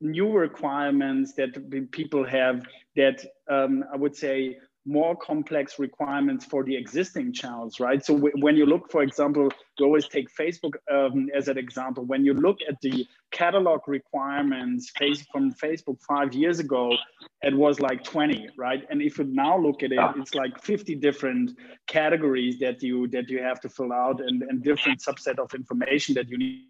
[0.00, 2.64] new requirements that people have
[2.96, 8.04] that um, I would say more complex requirements for the existing channels, right?
[8.04, 12.04] So when you look, for example, you always take Facebook um, as an example.
[12.04, 14.92] When you look at the catalog requirements
[15.32, 16.96] from Facebook five years ago,
[17.42, 18.84] it was like 20, right?
[18.88, 23.28] And if you now look at it, it's like 50 different categories that you that
[23.28, 26.66] you have to fill out and, and different subset of information that you need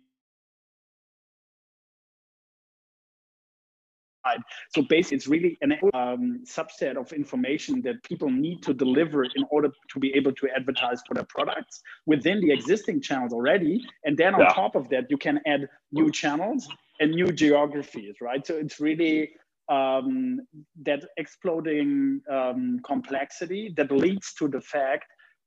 [4.74, 9.44] So basically, it's really a um, subset of information that people need to deliver in
[9.50, 13.84] order to be able to advertise for their products within the existing channels already.
[14.04, 14.52] And then on yeah.
[14.52, 16.68] top of that, you can add new channels
[17.00, 18.46] and new geographies, right?
[18.46, 19.32] So it's really
[19.68, 20.40] um,
[20.82, 25.06] that exploding um, complexity that leads to the fact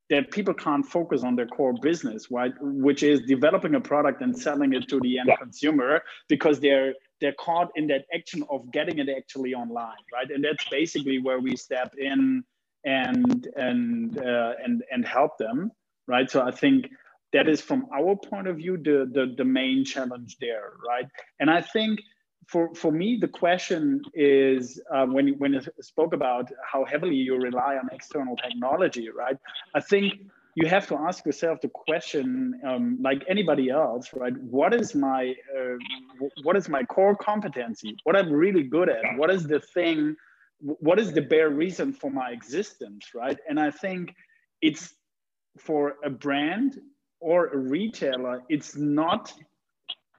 [0.10, 2.54] that people can't focus on their core business, right?
[2.62, 5.36] Which is developing a product and selling it to the end yeah.
[5.36, 10.30] consumer because they're they're caught in that action of getting it actually online, right?
[10.32, 12.44] And that's basically where we step in
[12.86, 15.72] and and uh, and and help them,
[16.08, 16.30] right?
[16.30, 16.90] So I think
[17.34, 21.06] that is from our point of view the the, the main challenge there, right?
[21.40, 22.00] And I think
[22.52, 27.16] for for me the question is uh, when you, when you spoke about how heavily
[27.16, 29.38] you rely on external technology, right?
[29.76, 30.14] I think
[30.56, 34.36] you have to ask yourself the question, um, like anybody else, right?
[34.38, 35.76] What is my uh,
[36.44, 37.96] what is my core competency?
[38.04, 39.04] What I'm really good at?
[39.18, 40.16] What is the thing?
[40.62, 43.38] What is the bare reason for my existence, right?
[43.48, 44.14] And I think
[44.62, 44.96] it's
[45.58, 46.80] for a brand
[47.22, 49.34] or a retailer, it's not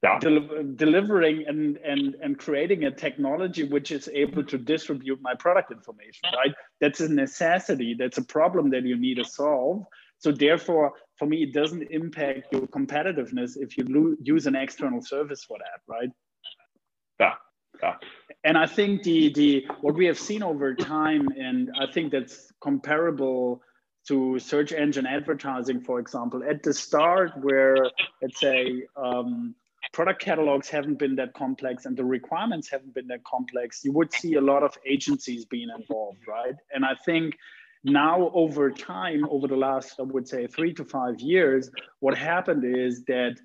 [0.03, 0.19] yeah.
[0.19, 5.71] del- delivering and, and, and creating a technology which is able to distribute my product
[5.71, 6.53] information, right?
[6.79, 7.95] That's a necessity.
[7.97, 9.85] That's a problem that you need to solve.
[10.17, 15.01] So therefore, for me, it doesn't impact your competitiveness if you lo- use an external
[15.01, 16.09] service for that, right?
[17.19, 17.33] Yeah.
[17.81, 17.95] Yeah.
[18.43, 22.51] And I think the the what we have seen over time, and I think that's
[22.61, 23.61] comparable
[24.07, 27.77] to search engine advertising, for example, at the start, where
[28.21, 29.55] let's say um,
[29.91, 34.13] product catalogs haven't been that complex and the requirements haven't been that complex, you would
[34.13, 36.55] see a lot of agencies being involved, right?
[36.73, 37.35] And I think
[37.83, 42.63] now over time, over the last, I would say, three to five years, what happened
[42.63, 43.37] is that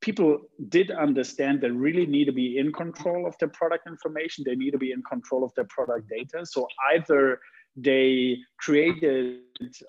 [0.00, 4.44] people did understand they really need to be in control of their product information.
[4.46, 6.44] They need to be in control of their product data.
[6.44, 7.40] So either
[7.76, 9.40] they created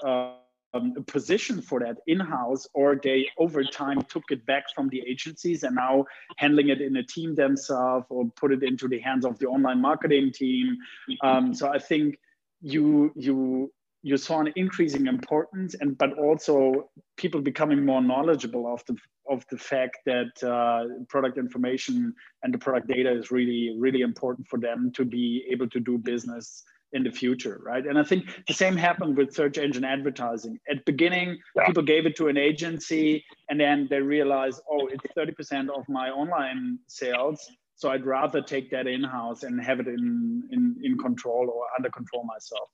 [0.05, 0.33] uh,
[0.73, 5.01] um, a position for that in-house or they over time took it back from the
[5.07, 6.05] agencies and now
[6.37, 9.81] handling it in a team themselves or put it into the hands of the online
[9.81, 10.77] marketing team.
[11.23, 12.19] Um, so i think
[12.61, 18.83] you you you saw an increasing importance and but also people becoming more knowledgeable of
[18.85, 18.95] the
[19.29, 24.47] of the fact that uh, product information and the product data is really really important
[24.47, 27.85] for them to be able to do business in the future, right?
[27.85, 30.59] And I think the same happened with search engine advertising.
[30.69, 31.65] At beginning, yeah.
[31.65, 35.87] people gave it to an agency, and then they realized, oh, it's thirty percent of
[35.87, 40.75] my online sales, so I'd rather take that in house and have it in in
[40.83, 42.69] in control or under control myself.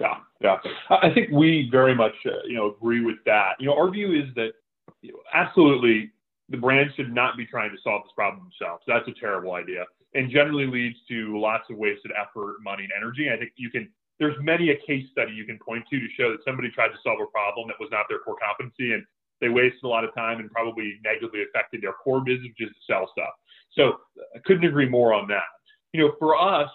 [0.00, 0.56] Yeah, yeah.
[0.90, 3.52] I think we very much, uh, you know, agree with that.
[3.60, 4.52] You know, our view is that
[5.02, 6.10] you know, absolutely
[6.48, 8.82] the brand should not be trying to solve this problem themselves.
[8.86, 13.30] That's a terrible idea and generally leads to lots of wasted effort, money, and energy.
[13.32, 13.88] I think you can.
[14.18, 17.00] There's many a case study you can point to to show that somebody tried to
[17.02, 19.02] solve a problem that was not their core competency, and
[19.40, 22.80] they wasted a lot of time and probably negatively affected their core business just to
[22.86, 23.34] sell stuff.
[23.72, 23.98] So
[24.36, 25.48] I couldn't agree more on that.
[25.92, 26.70] You know, for us,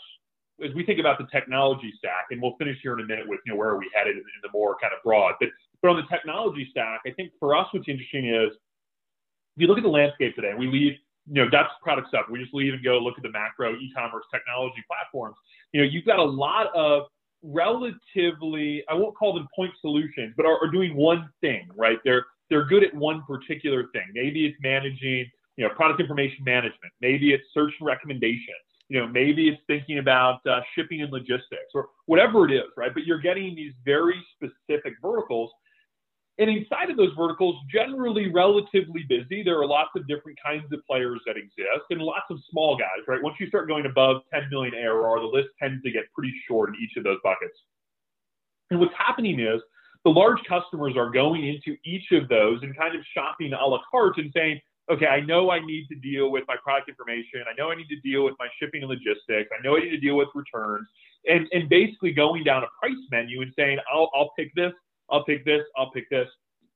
[0.64, 3.40] as we think about the technology stack, and we'll finish here in a minute with
[3.46, 5.50] you know where are we headed in, the more kind of broad, but
[5.82, 8.50] but on the technology stack, I think for us what's interesting is
[9.56, 10.94] if you look at the landscape today, we leave
[11.30, 12.26] you know, that's product stuff.
[12.32, 15.36] We just leave and go look at the macro e-commerce technology platforms.
[15.74, 17.04] You know, you've got a lot of
[17.44, 22.00] relatively, I won't call them point solutions, but are, are doing one thing, right?
[22.04, 24.06] They're they're good at one particular thing.
[24.14, 26.94] Maybe it's managing, you know, product information management.
[27.02, 28.54] Maybe it's search and recommendation.
[28.88, 32.94] You know, maybe it's thinking about uh, shipping and logistics or whatever it is, right?
[32.94, 35.52] But you're getting these very specific verticals
[36.40, 39.42] and inside of those verticals, generally relatively busy.
[39.44, 43.06] There are lots of different kinds of players that exist and lots of small guys,
[43.08, 43.22] right?
[43.22, 46.70] Once you start going above 10 million ARR, the list tends to get pretty short
[46.70, 47.58] in each of those buckets.
[48.70, 49.62] And what's happening is
[50.04, 53.80] the large customers are going into each of those and kind of shopping a la
[53.90, 57.44] carte and saying, okay, I know I need to deal with my product information.
[57.50, 59.50] I know I need to deal with my shipping and logistics.
[59.52, 60.88] I know I need to deal with returns.
[61.26, 64.72] And, and basically going down a price menu and saying, I'll, I'll pick this
[65.10, 66.28] I'll pick this, I'll pick this.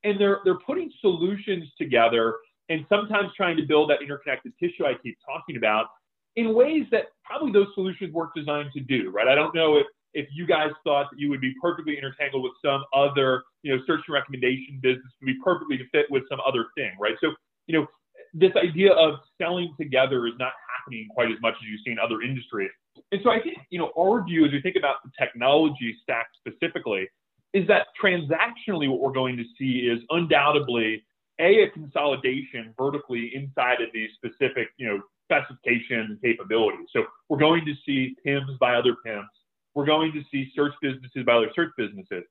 [0.04, 2.36] And they're they're putting solutions together
[2.70, 5.88] and sometimes trying to build that interconnected tissue I keep talking about
[6.36, 9.28] in ways that probably those solutions weren't designed to do, right?
[9.28, 12.54] I don't know if if you guys thought that you would be perfectly intertangled with
[12.64, 16.66] some other, you know, search and recommendation business would be perfectly fit with some other
[16.76, 17.16] thing, right?
[17.22, 17.32] So,
[17.68, 17.88] you know,
[18.34, 22.00] this idea of selling together is not happening quite as much as you see in
[22.00, 22.72] other industries.
[23.12, 26.28] And so I think, you know, our view as we think about the technology stack
[26.38, 27.08] specifically
[27.54, 31.04] is that transactionally what we're going to see is undoubtedly
[31.40, 36.88] a, a consolidation vertically inside of these specific, you know, specifications and capabilities.
[36.94, 39.26] So we're going to see PIMs buy other PIMs.
[39.74, 42.24] We're going to see search businesses buy other search businesses.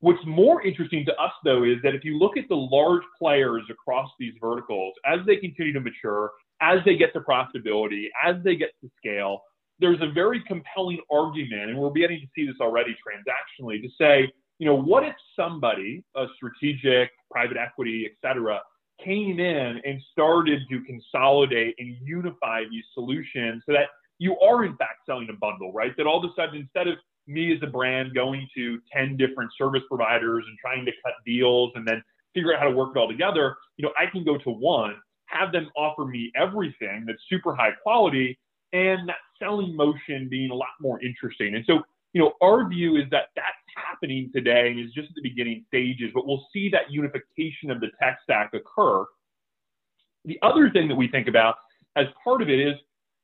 [0.00, 3.62] What's more interesting to us, though, is that if you look at the large players
[3.70, 8.56] across these verticals, as they continue to mature, as they get to profitability, as they
[8.56, 9.42] get to scale,
[9.78, 14.30] there's a very compelling argument, and we're beginning to see this already transactionally, to say,
[14.62, 18.60] you know, what if somebody, a strategic, private equity, et cetera,
[19.04, 23.88] came in and started to consolidate and unify these solutions so that
[24.18, 25.90] you are in fact selling a bundle, right?
[25.96, 26.94] That all of a sudden, instead of
[27.26, 31.72] me as a brand going to 10 different service providers and trying to cut deals
[31.74, 32.00] and then
[32.32, 34.94] figure out how to work it all together, you know, I can go to one,
[35.26, 38.38] have them offer me everything that's super high quality,
[38.72, 41.56] and that selling motion being a lot more interesting.
[41.56, 41.80] And so,
[42.12, 45.64] you know, our view is that that's happening today and is just at the beginning
[45.68, 49.04] stages, but we'll see that unification of the tech stack occur.
[50.24, 51.56] The other thing that we think about
[51.96, 52.74] as part of it is,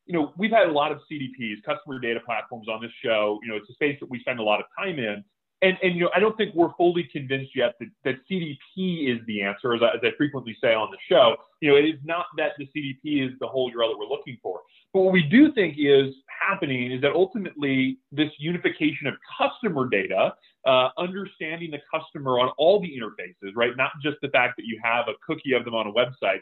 [0.07, 3.39] you know, we've had a lot of CDPs, customer data platforms on this show.
[3.43, 5.23] You know, it's a space that we spend a lot of time in.
[5.61, 9.25] And, and you know, I don't think we're fully convinced yet that, that CDP is
[9.27, 11.37] the answer, as I, as I frequently say on the show.
[11.61, 14.39] You know, it is not that the CDP is the holy grail that we're looking
[14.43, 14.61] for.
[14.93, 16.15] But what we do think is
[16.49, 20.35] happening is that ultimately this unification of customer data,
[20.67, 23.77] uh, understanding the customer on all the interfaces, right?
[23.77, 26.41] Not just the fact that you have a cookie of them on a website,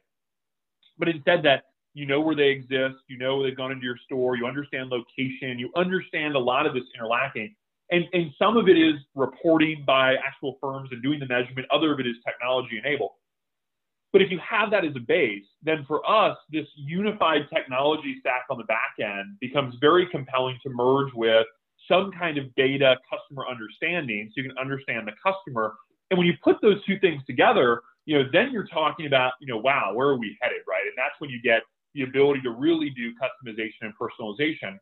[0.99, 4.37] but instead that you know where they exist, you know they've gone into your store,
[4.37, 7.55] you understand location, you understand a lot of this interlacking
[7.91, 11.67] and, and some of it is reporting by actual firms and doing the measurement.
[11.71, 13.13] Other of it is technology enabled.
[14.13, 18.45] But if you have that as a base, then for us, this unified technology stack
[18.51, 21.47] on the back end becomes very compelling to merge with
[21.89, 25.75] some kind of data customer understanding so you can understand the customer.
[26.11, 29.49] And when you put those two things together, you know, then you're talking about, you
[29.49, 30.83] know, wow, where are we headed, right?
[30.83, 31.63] And that's when you get
[31.95, 34.79] the ability to really do customization and personalization.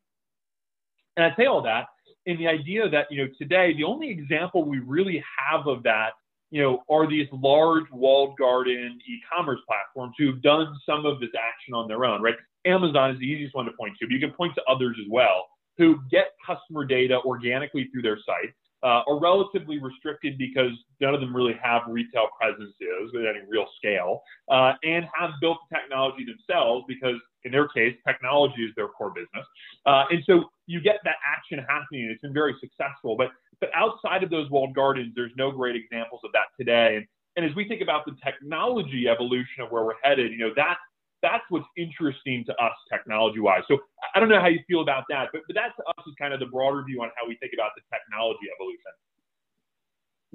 [1.16, 1.86] And I say all that
[2.26, 6.10] in the idea that, you know, today, the only example we really have of that,
[6.54, 11.74] you know, are these large walled garden e-commerce platforms who've done some of this action
[11.74, 12.36] on their own, right?
[12.64, 15.06] Amazon is the easiest one to point to, but you can point to others as
[15.10, 21.12] well who get customer data organically through their site uh, are relatively restricted because none
[21.12, 25.76] of them really have retail presences at any real scale, uh, and have built the
[25.76, 29.46] technology themselves because, in their case, technology is their core business.
[29.86, 32.08] Uh, and so you get that action happening.
[32.10, 33.16] It's been very successful.
[33.16, 33.28] But
[33.60, 36.96] but outside of those walled gardens, there's no great examples of that today.
[36.96, 37.06] And,
[37.36, 40.80] and as we think about the technology evolution of where we're headed, you know, that's
[41.22, 43.62] that's what's interesting to us technology wise.
[43.66, 43.78] So
[44.14, 46.34] I don't know how you feel about that, but, but that to us is kind
[46.34, 48.92] of the broader view on how we think about the technology evolution.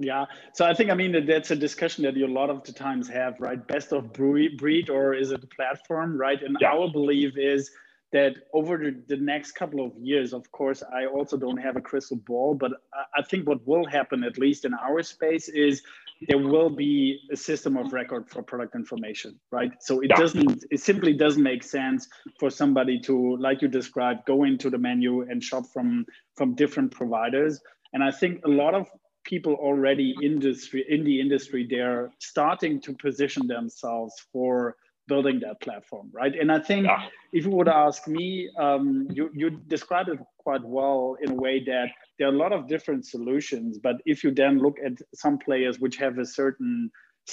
[0.02, 0.24] Yeah,
[0.54, 2.72] so I think I mean that that's a discussion that you a lot of the
[2.72, 3.64] times have, right?
[3.68, 6.42] Best of breed, or is it a platform, right?
[6.42, 6.72] And yeah.
[6.72, 7.70] our belief is
[8.12, 11.80] that over the, the, next couple of years, of course, I also don't have a
[11.80, 15.82] crystal ball, but I, I think what will happen, at least in our space, is
[16.28, 19.72] there will be a system of record for product information, right?
[19.80, 20.16] So it yeah.
[20.16, 22.08] doesn't, it simply doesn't make sense
[22.38, 26.04] for somebody to, like you described, go into the menu and shop from
[26.36, 27.60] from different providers.
[27.92, 28.88] And I think a lot of
[29.24, 34.76] people already industry in the industry, they're starting to position themselves for
[35.12, 36.34] building that platform, right?
[36.40, 37.02] And I think yeah.
[37.38, 38.26] if you would ask me,
[38.66, 38.84] um,
[39.16, 42.60] you, you described it quite well in a way that there are a lot of
[42.74, 43.70] different solutions.
[43.86, 46.74] But if you then look at some players which have a certain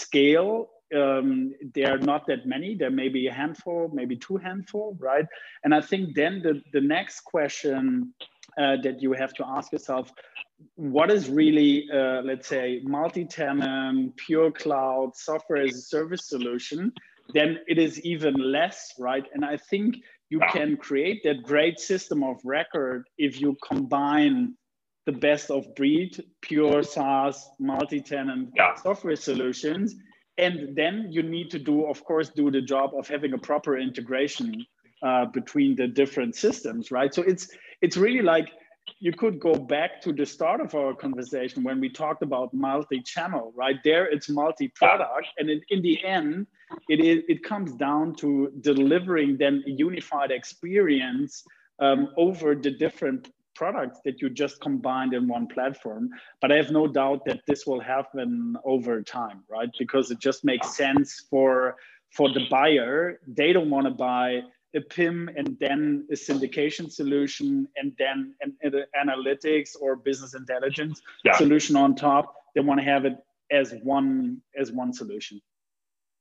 [0.05, 0.53] scale,
[1.01, 1.30] um,
[1.75, 2.69] there are not that many.
[2.82, 5.28] There may be a handful, maybe two handful, right?
[5.63, 8.13] And I think then the, the next question
[8.63, 10.05] uh, that you have to ask yourself,
[10.75, 16.82] what is really, uh, let's say, multi-tenant, pure cloud, software as a service solution
[17.34, 19.25] then it is even less, right?
[19.34, 19.95] And I think
[20.30, 24.55] you can create that great system of record if you combine
[25.05, 28.75] the best of breed, pure SaaS, multi-tenant yeah.
[28.75, 29.95] software solutions.
[30.38, 33.78] And then you need to do, of course, do the job of having a proper
[33.78, 34.65] integration
[35.01, 37.13] uh, between the different systems, right?
[37.13, 37.49] So it's
[37.82, 38.49] it's really like
[39.00, 43.54] you could go back to the start of our conversation when we talked about multi-channel,
[43.56, 43.78] right?
[43.84, 46.48] There it's multi-product, and in, in the end,
[46.90, 51.44] it is it comes down to delivering then a unified experience
[51.80, 56.10] um, over the different products that you just combined in one platform.
[56.42, 59.70] But I have no doubt that this will happen over time, right?
[59.80, 61.76] Because it just makes sense for
[62.12, 63.20] for the buyer.
[63.28, 64.42] They don't want to buy
[64.76, 71.01] a PIM and then a syndication solution and then an, an analytics or business intelligence
[71.24, 71.36] yeah.
[71.38, 72.36] solution on top.
[72.53, 73.18] They want to have it
[73.51, 75.41] as one as one solution.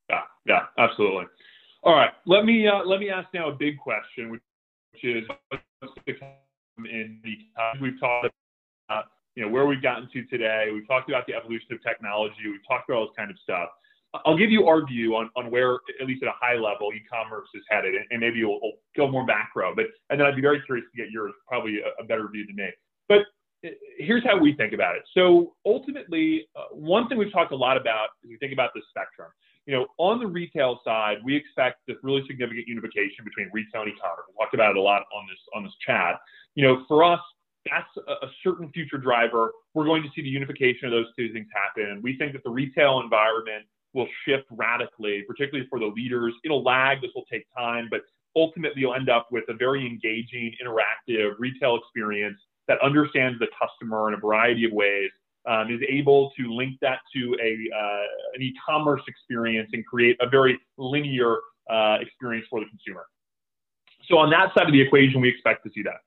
[0.08, 1.24] Yeah, yeah, absolutely.
[1.82, 4.42] All right, let me uh, let me ask now a big question, which,
[5.02, 5.24] is
[6.78, 7.36] in the
[7.80, 8.28] we've talked
[8.88, 10.68] about you know where we've gotten to today.
[10.72, 12.34] We've talked about the evolution of technology.
[12.44, 13.68] We've talked about all this kind of stuff.
[14.24, 17.48] I'll give you our view on, on where, at least at a high level, e-commerce
[17.54, 18.60] is headed, and, and maybe we'll,
[18.96, 19.74] go more macro.
[19.74, 22.46] But and then I'd be very curious to get yours, probably a, a better view
[22.46, 22.68] than me.
[23.08, 23.20] But
[23.66, 25.02] uh, here's how we think about it.
[25.12, 28.80] So ultimately, uh, one thing we've talked a lot about is we think about the
[28.88, 29.28] spectrum.
[29.66, 33.90] You know, on the retail side, we expect this really significant unification between retail and
[33.90, 34.24] e-commerce.
[34.28, 36.20] We talked about it a lot on this on this chat.
[36.54, 37.20] You know, for us,
[37.68, 39.52] that's a certain future driver.
[39.74, 42.00] We're going to see the unification of those two things happen.
[42.02, 43.66] We think that the retail environment
[43.96, 46.34] will shift radically, particularly for the leaders.
[46.44, 48.02] It'll lag, this will take time, but
[48.36, 52.38] ultimately you'll end up with a very engaging, interactive retail experience
[52.68, 55.10] that understands the customer in a variety of ways
[55.46, 60.28] um, is able to link that to a uh, an e-commerce experience and create a
[60.28, 61.38] very linear
[61.70, 63.06] uh, experience for the consumer.
[64.08, 66.00] So on that side of the equation, we expect to see that.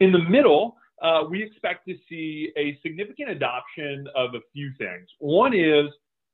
[0.00, 5.08] In the middle, uh, we expect to see a significant adoption of a few things.
[5.18, 5.86] One is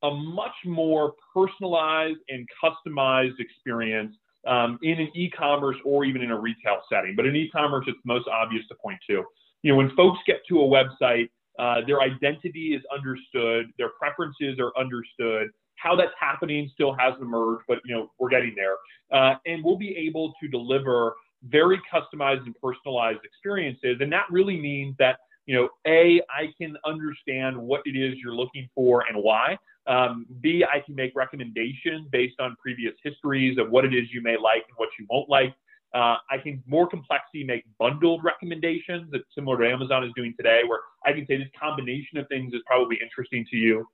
[0.02, 4.14] a much more personalized and customized experience
[4.46, 7.14] um, in an e-commerce or even in a retail setting.
[7.16, 9.24] But in e-commerce, it's most obvious to point to.
[9.62, 14.58] You know, when folks get to a website, uh, their identity is understood, their preferences
[14.60, 15.48] are understood.
[15.76, 18.76] How that's happening still hasn't emerged, but you know we're getting there,
[19.12, 23.98] uh, and we'll be able to deliver very customized and personalized experiences.
[24.00, 28.34] And that really means that you know, a I can understand what it is you're
[28.34, 29.56] looking for and why.
[29.86, 34.20] Um, B, I can make recommendations based on previous histories of what it is you
[34.20, 35.54] may like and what you won't like.
[35.94, 40.62] Uh, I can more complexly make bundled recommendations that's similar to Amazon is doing today,
[40.66, 43.86] where I can say this combination of things is probably interesting to you.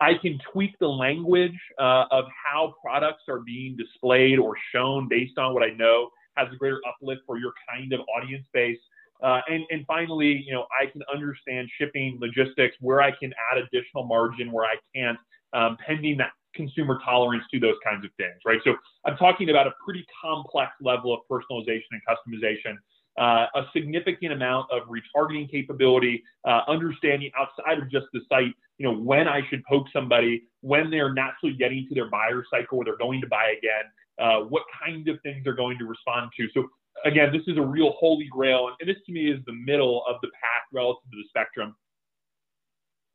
[0.00, 5.38] I can tweak the language uh, of how products are being displayed or shown based
[5.38, 8.78] on what I know has a greater uplift for your kind of audience base.
[9.20, 13.58] Uh, and, and finally, you know, I can understand shipping logistics where I can add
[13.58, 15.18] additional margin where I can't
[15.52, 18.60] um, pending that consumer tolerance to those kinds of things, right?
[18.64, 18.74] So
[19.04, 22.76] I'm talking about a pretty complex level of personalization and customization,
[23.18, 28.86] uh, a significant amount of retargeting capability, uh, understanding outside of just the site, you
[28.86, 32.84] know, when I should poke somebody, when they're naturally getting to their buyer cycle, where
[32.84, 33.84] they're going to buy again,
[34.18, 36.48] uh, what kind of things they're going to respond to.
[36.54, 36.68] So
[37.04, 40.16] again, this is a real holy grail, and this to me is the middle of
[40.22, 41.74] the path relative to the spectrum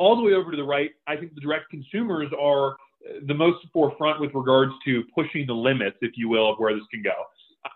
[0.04, 2.76] all the way over to the right, I think the direct consumers are
[3.28, 6.84] the most forefront with regards to pushing the limits, if you will, of where this
[6.92, 7.14] can go.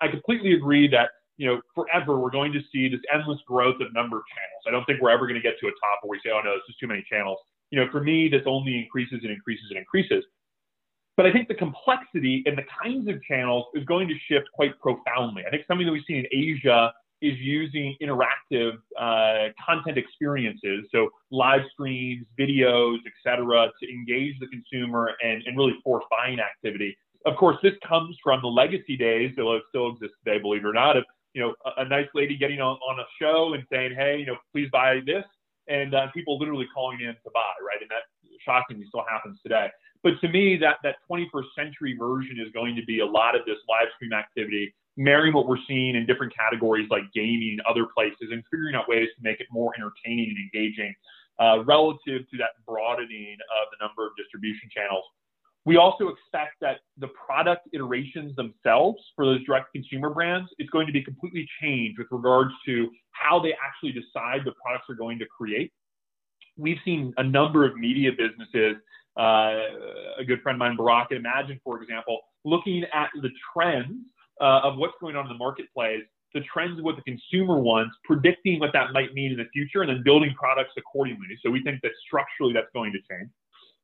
[0.02, 3.94] I completely agree that you know forever we're going to see this endless growth of
[3.94, 4.64] number of channels.
[4.68, 6.42] I don't think we're ever going to get to a top where we say, oh
[6.44, 7.38] no, this is too many channels.
[7.72, 10.24] You know, for me, this only increases and increases and increases.
[11.16, 14.80] But I think the complexity and the kinds of channels is going to shift quite
[14.80, 15.44] profoundly.
[15.46, 21.10] I think something that we've seen in Asia is using interactive uh, content experiences, so
[21.32, 26.96] live streams, videos, etc., to engage the consumer and, and really force buying activity.
[27.26, 30.68] Of course, this comes from the legacy days, though it still exists today, believe it
[30.68, 33.64] or not, of you know a, a nice lady getting on, on a show and
[33.72, 35.26] saying, "Hey, you know, please buy this,"
[35.68, 37.82] and uh, people literally calling in to buy, right?
[37.82, 38.04] And that
[38.46, 39.70] shockingly still happens today.
[40.04, 43.46] But to me, that that 21st century version is going to be a lot of
[43.46, 48.30] this live stream activity marrying what we're seeing in different categories like gaming other places
[48.32, 50.94] and figuring out ways to make it more entertaining and engaging
[51.40, 55.04] uh, relative to that broadening of the number of distribution channels.
[55.66, 60.88] We also expect that the product iterations themselves for those direct consumer brands is going
[60.88, 65.20] to be completely changed with regards to how they actually decide the products they're going
[65.20, 65.74] to create.
[66.58, 68.78] We've seen a number of media businesses,
[69.20, 69.60] uh,
[70.18, 74.06] a good friend of mine, Barak, Imagine, for example, looking at the trends
[74.42, 77.96] uh, of what's going on in the marketplace, the trends of what the consumer wants,
[78.04, 81.28] predicting what that might mean in the future, and then building products accordingly.
[81.44, 83.30] So we think that structurally that's going to change.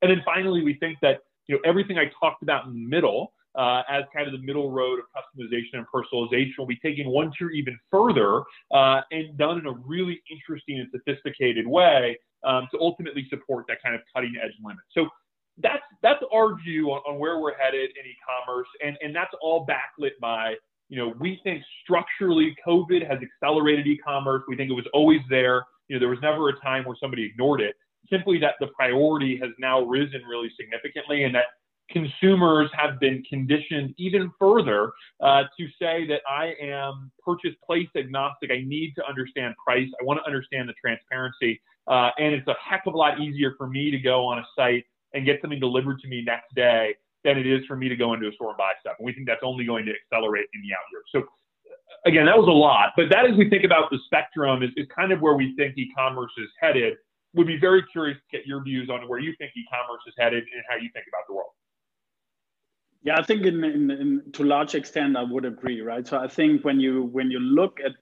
[0.02, 3.34] And then finally, we think that you know everything I talked about in the middle
[3.56, 7.32] uh, as kind of the middle road of customization and personalization will be taken one
[7.38, 8.42] tier even further
[8.72, 13.78] uh, and done in a really interesting and sophisticated way um, to ultimately support that
[13.82, 14.84] kind of cutting edge limit.
[14.92, 15.08] So
[15.62, 19.66] that's that's our view on, on where we're headed in e-commerce, and and that's all
[19.68, 20.56] backlit by
[20.90, 24.44] you know we think structurally COVID has accelerated e-commerce.
[24.48, 25.66] We think it was always there.
[25.88, 27.76] You know there was never a time where somebody ignored it.
[28.10, 31.46] Simply that the priority has now risen really significantly, and that
[31.90, 34.92] consumers have been conditioned even further
[35.22, 38.52] uh, to say that I am purchase place agnostic.
[38.52, 39.88] I need to understand price.
[40.02, 41.62] I want to understand the transparency.
[41.88, 44.46] Uh, and it's a heck of a lot easier for me to go on a
[44.56, 47.96] site and get something delivered to me next day than it is for me to
[47.96, 48.96] go into a store and buy stuff.
[49.00, 51.06] And we think that's only going to accelerate in the out years.
[51.12, 51.24] So
[52.06, 54.88] again, that was a lot, but that as we think about the spectrum is, is
[54.94, 56.96] kind of where we think e-commerce is headed.
[57.36, 60.44] Would be very curious to get your views on where you think e-commerce is headed
[60.44, 61.50] and how you think about the world.
[63.02, 66.08] Yeah, I think in, in, in to a large extent I would agree, right?
[66.08, 67.94] So I think when you when you look at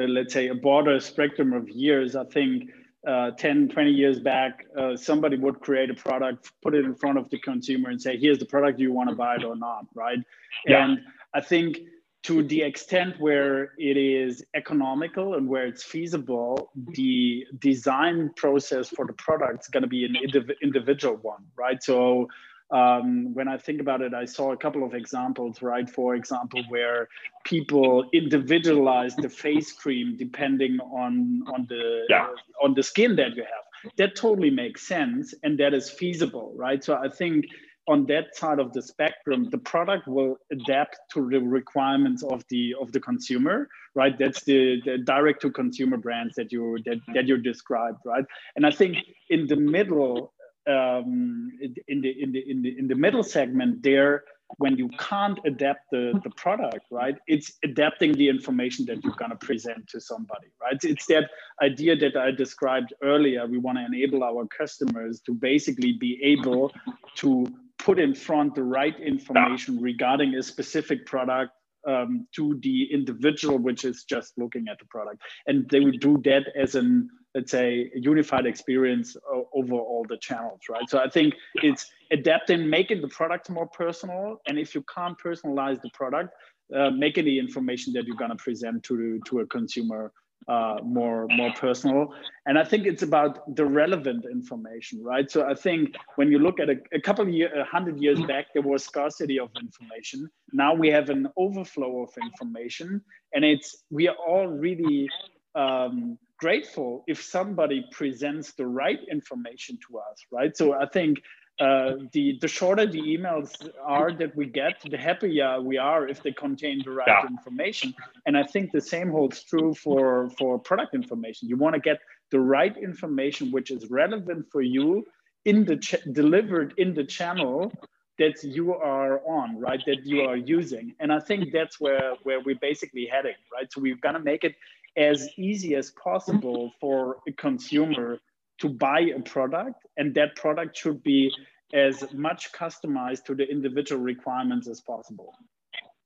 [0.00, 2.70] uh, let's say a broader spectrum of years, I think
[3.06, 7.18] uh, 10, 20 years back, uh, somebody would create a product, put it in front
[7.18, 9.56] of the consumer and say, here's the product, do you want to buy it or
[9.56, 10.18] not, right?
[10.66, 10.84] Yeah.
[10.84, 11.00] And
[11.34, 11.78] I think
[12.24, 19.06] to the extent where it is economical and where it's feasible, the design process for
[19.06, 21.82] the product is going to be an indiv- individual one, right?
[21.82, 22.28] So
[22.72, 25.88] um, when I think about it, I saw a couple of examples, right?
[25.88, 27.08] For example, where
[27.44, 32.28] people individualize the face cream depending on on the yeah.
[32.62, 33.94] on the skin that you have.
[33.96, 36.82] that totally makes sense and that is feasible, right?
[36.82, 37.46] So I think
[37.88, 42.74] on that side of the spectrum, the product will adapt to the requirements of the
[42.80, 44.16] of the consumer, right?
[44.18, 48.24] That's the, the direct to consumer brands that you that, that you described, right?
[48.54, 48.98] And I think
[49.30, 50.31] in the middle,
[50.68, 51.50] um,
[51.88, 54.24] in the in the in the in the middle segment, there
[54.58, 57.16] when you can't adapt the, the product, right?
[57.26, 60.76] It's adapting the information that you're gonna present to somebody, right?
[60.82, 61.30] It's that
[61.62, 63.46] idea that I described earlier.
[63.46, 66.72] We want to enable our customers to basically be able
[67.16, 67.46] to
[67.78, 71.52] put in front the right information regarding a specific product
[71.86, 76.16] um, to the individual which is just looking at the product and they would do
[76.24, 79.16] that as an let's say a unified experience
[79.54, 80.88] over all the channels right?
[80.88, 85.80] So i think it's adapting making the product more personal and if you can't personalize
[85.80, 86.34] the product
[86.74, 90.12] uh, making the information that you're going to present to to a consumer
[90.48, 92.12] uh, more more personal.
[92.46, 95.30] And i think it's about the relevant information right?
[95.30, 98.46] So i think when you look at a, a couple of years hundred years back
[98.52, 100.28] there was scarcity of information.
[100.52, 103.02] Now we have an overflow of information
[103.34, 105.08] and it's we are all really
[105.54, 111.14] um, grateful if somebody presents the right information to us right so i think
[111.60, 113.50] uh, the the shorter the emails
[113.84, 117.28] are that we get, the happier we are if they contain the right yeah.
[117.28, 117.94] information.
[118.26, 121.48] And I think the same holds true for for product information.
[121.48, 121.98] You want to get
[122.30, 125.04] the right information which is relevant for you
[125.44, 125.76] in the
[126.12, 127.70] delivered in the channel
[128.18, 129.82] that you are on, right?
[129.86, 130.94] That you are using.
[131.00, 133.70] And I think that's where where we're basically heading, right?
[133.70, 134.54] So we're gonna make it
[134.96, 138.18] as easy as possible for a consumer
[138.58, 141.32] to buy a product and that product should be
[141.72, 145.34] as much customized to the individual requirements as possible.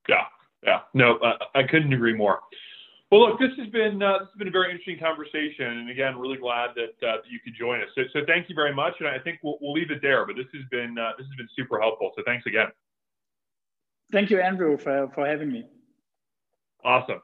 [0.09, 0.25] Yeah
[0.67, 0.81] yeah.
[0.93, 2.41] No uh, i couldn't agree more.
[3.11, 6.19] Well look this has been uh, this has been a very interesting conversation and again
[6.19, 7.89] really glad that uh, you could join us.
[7.95, 10.37] So, so thank you very much and i think we'll, we'll leave it there but
[10.37, 12.13] this has been uh, this has been super helpful.
[12.17, 12.69] So thanks again.
[14.13, 15.65] Thank you andrew for, for having me.
[16.85, 17.21] Awesome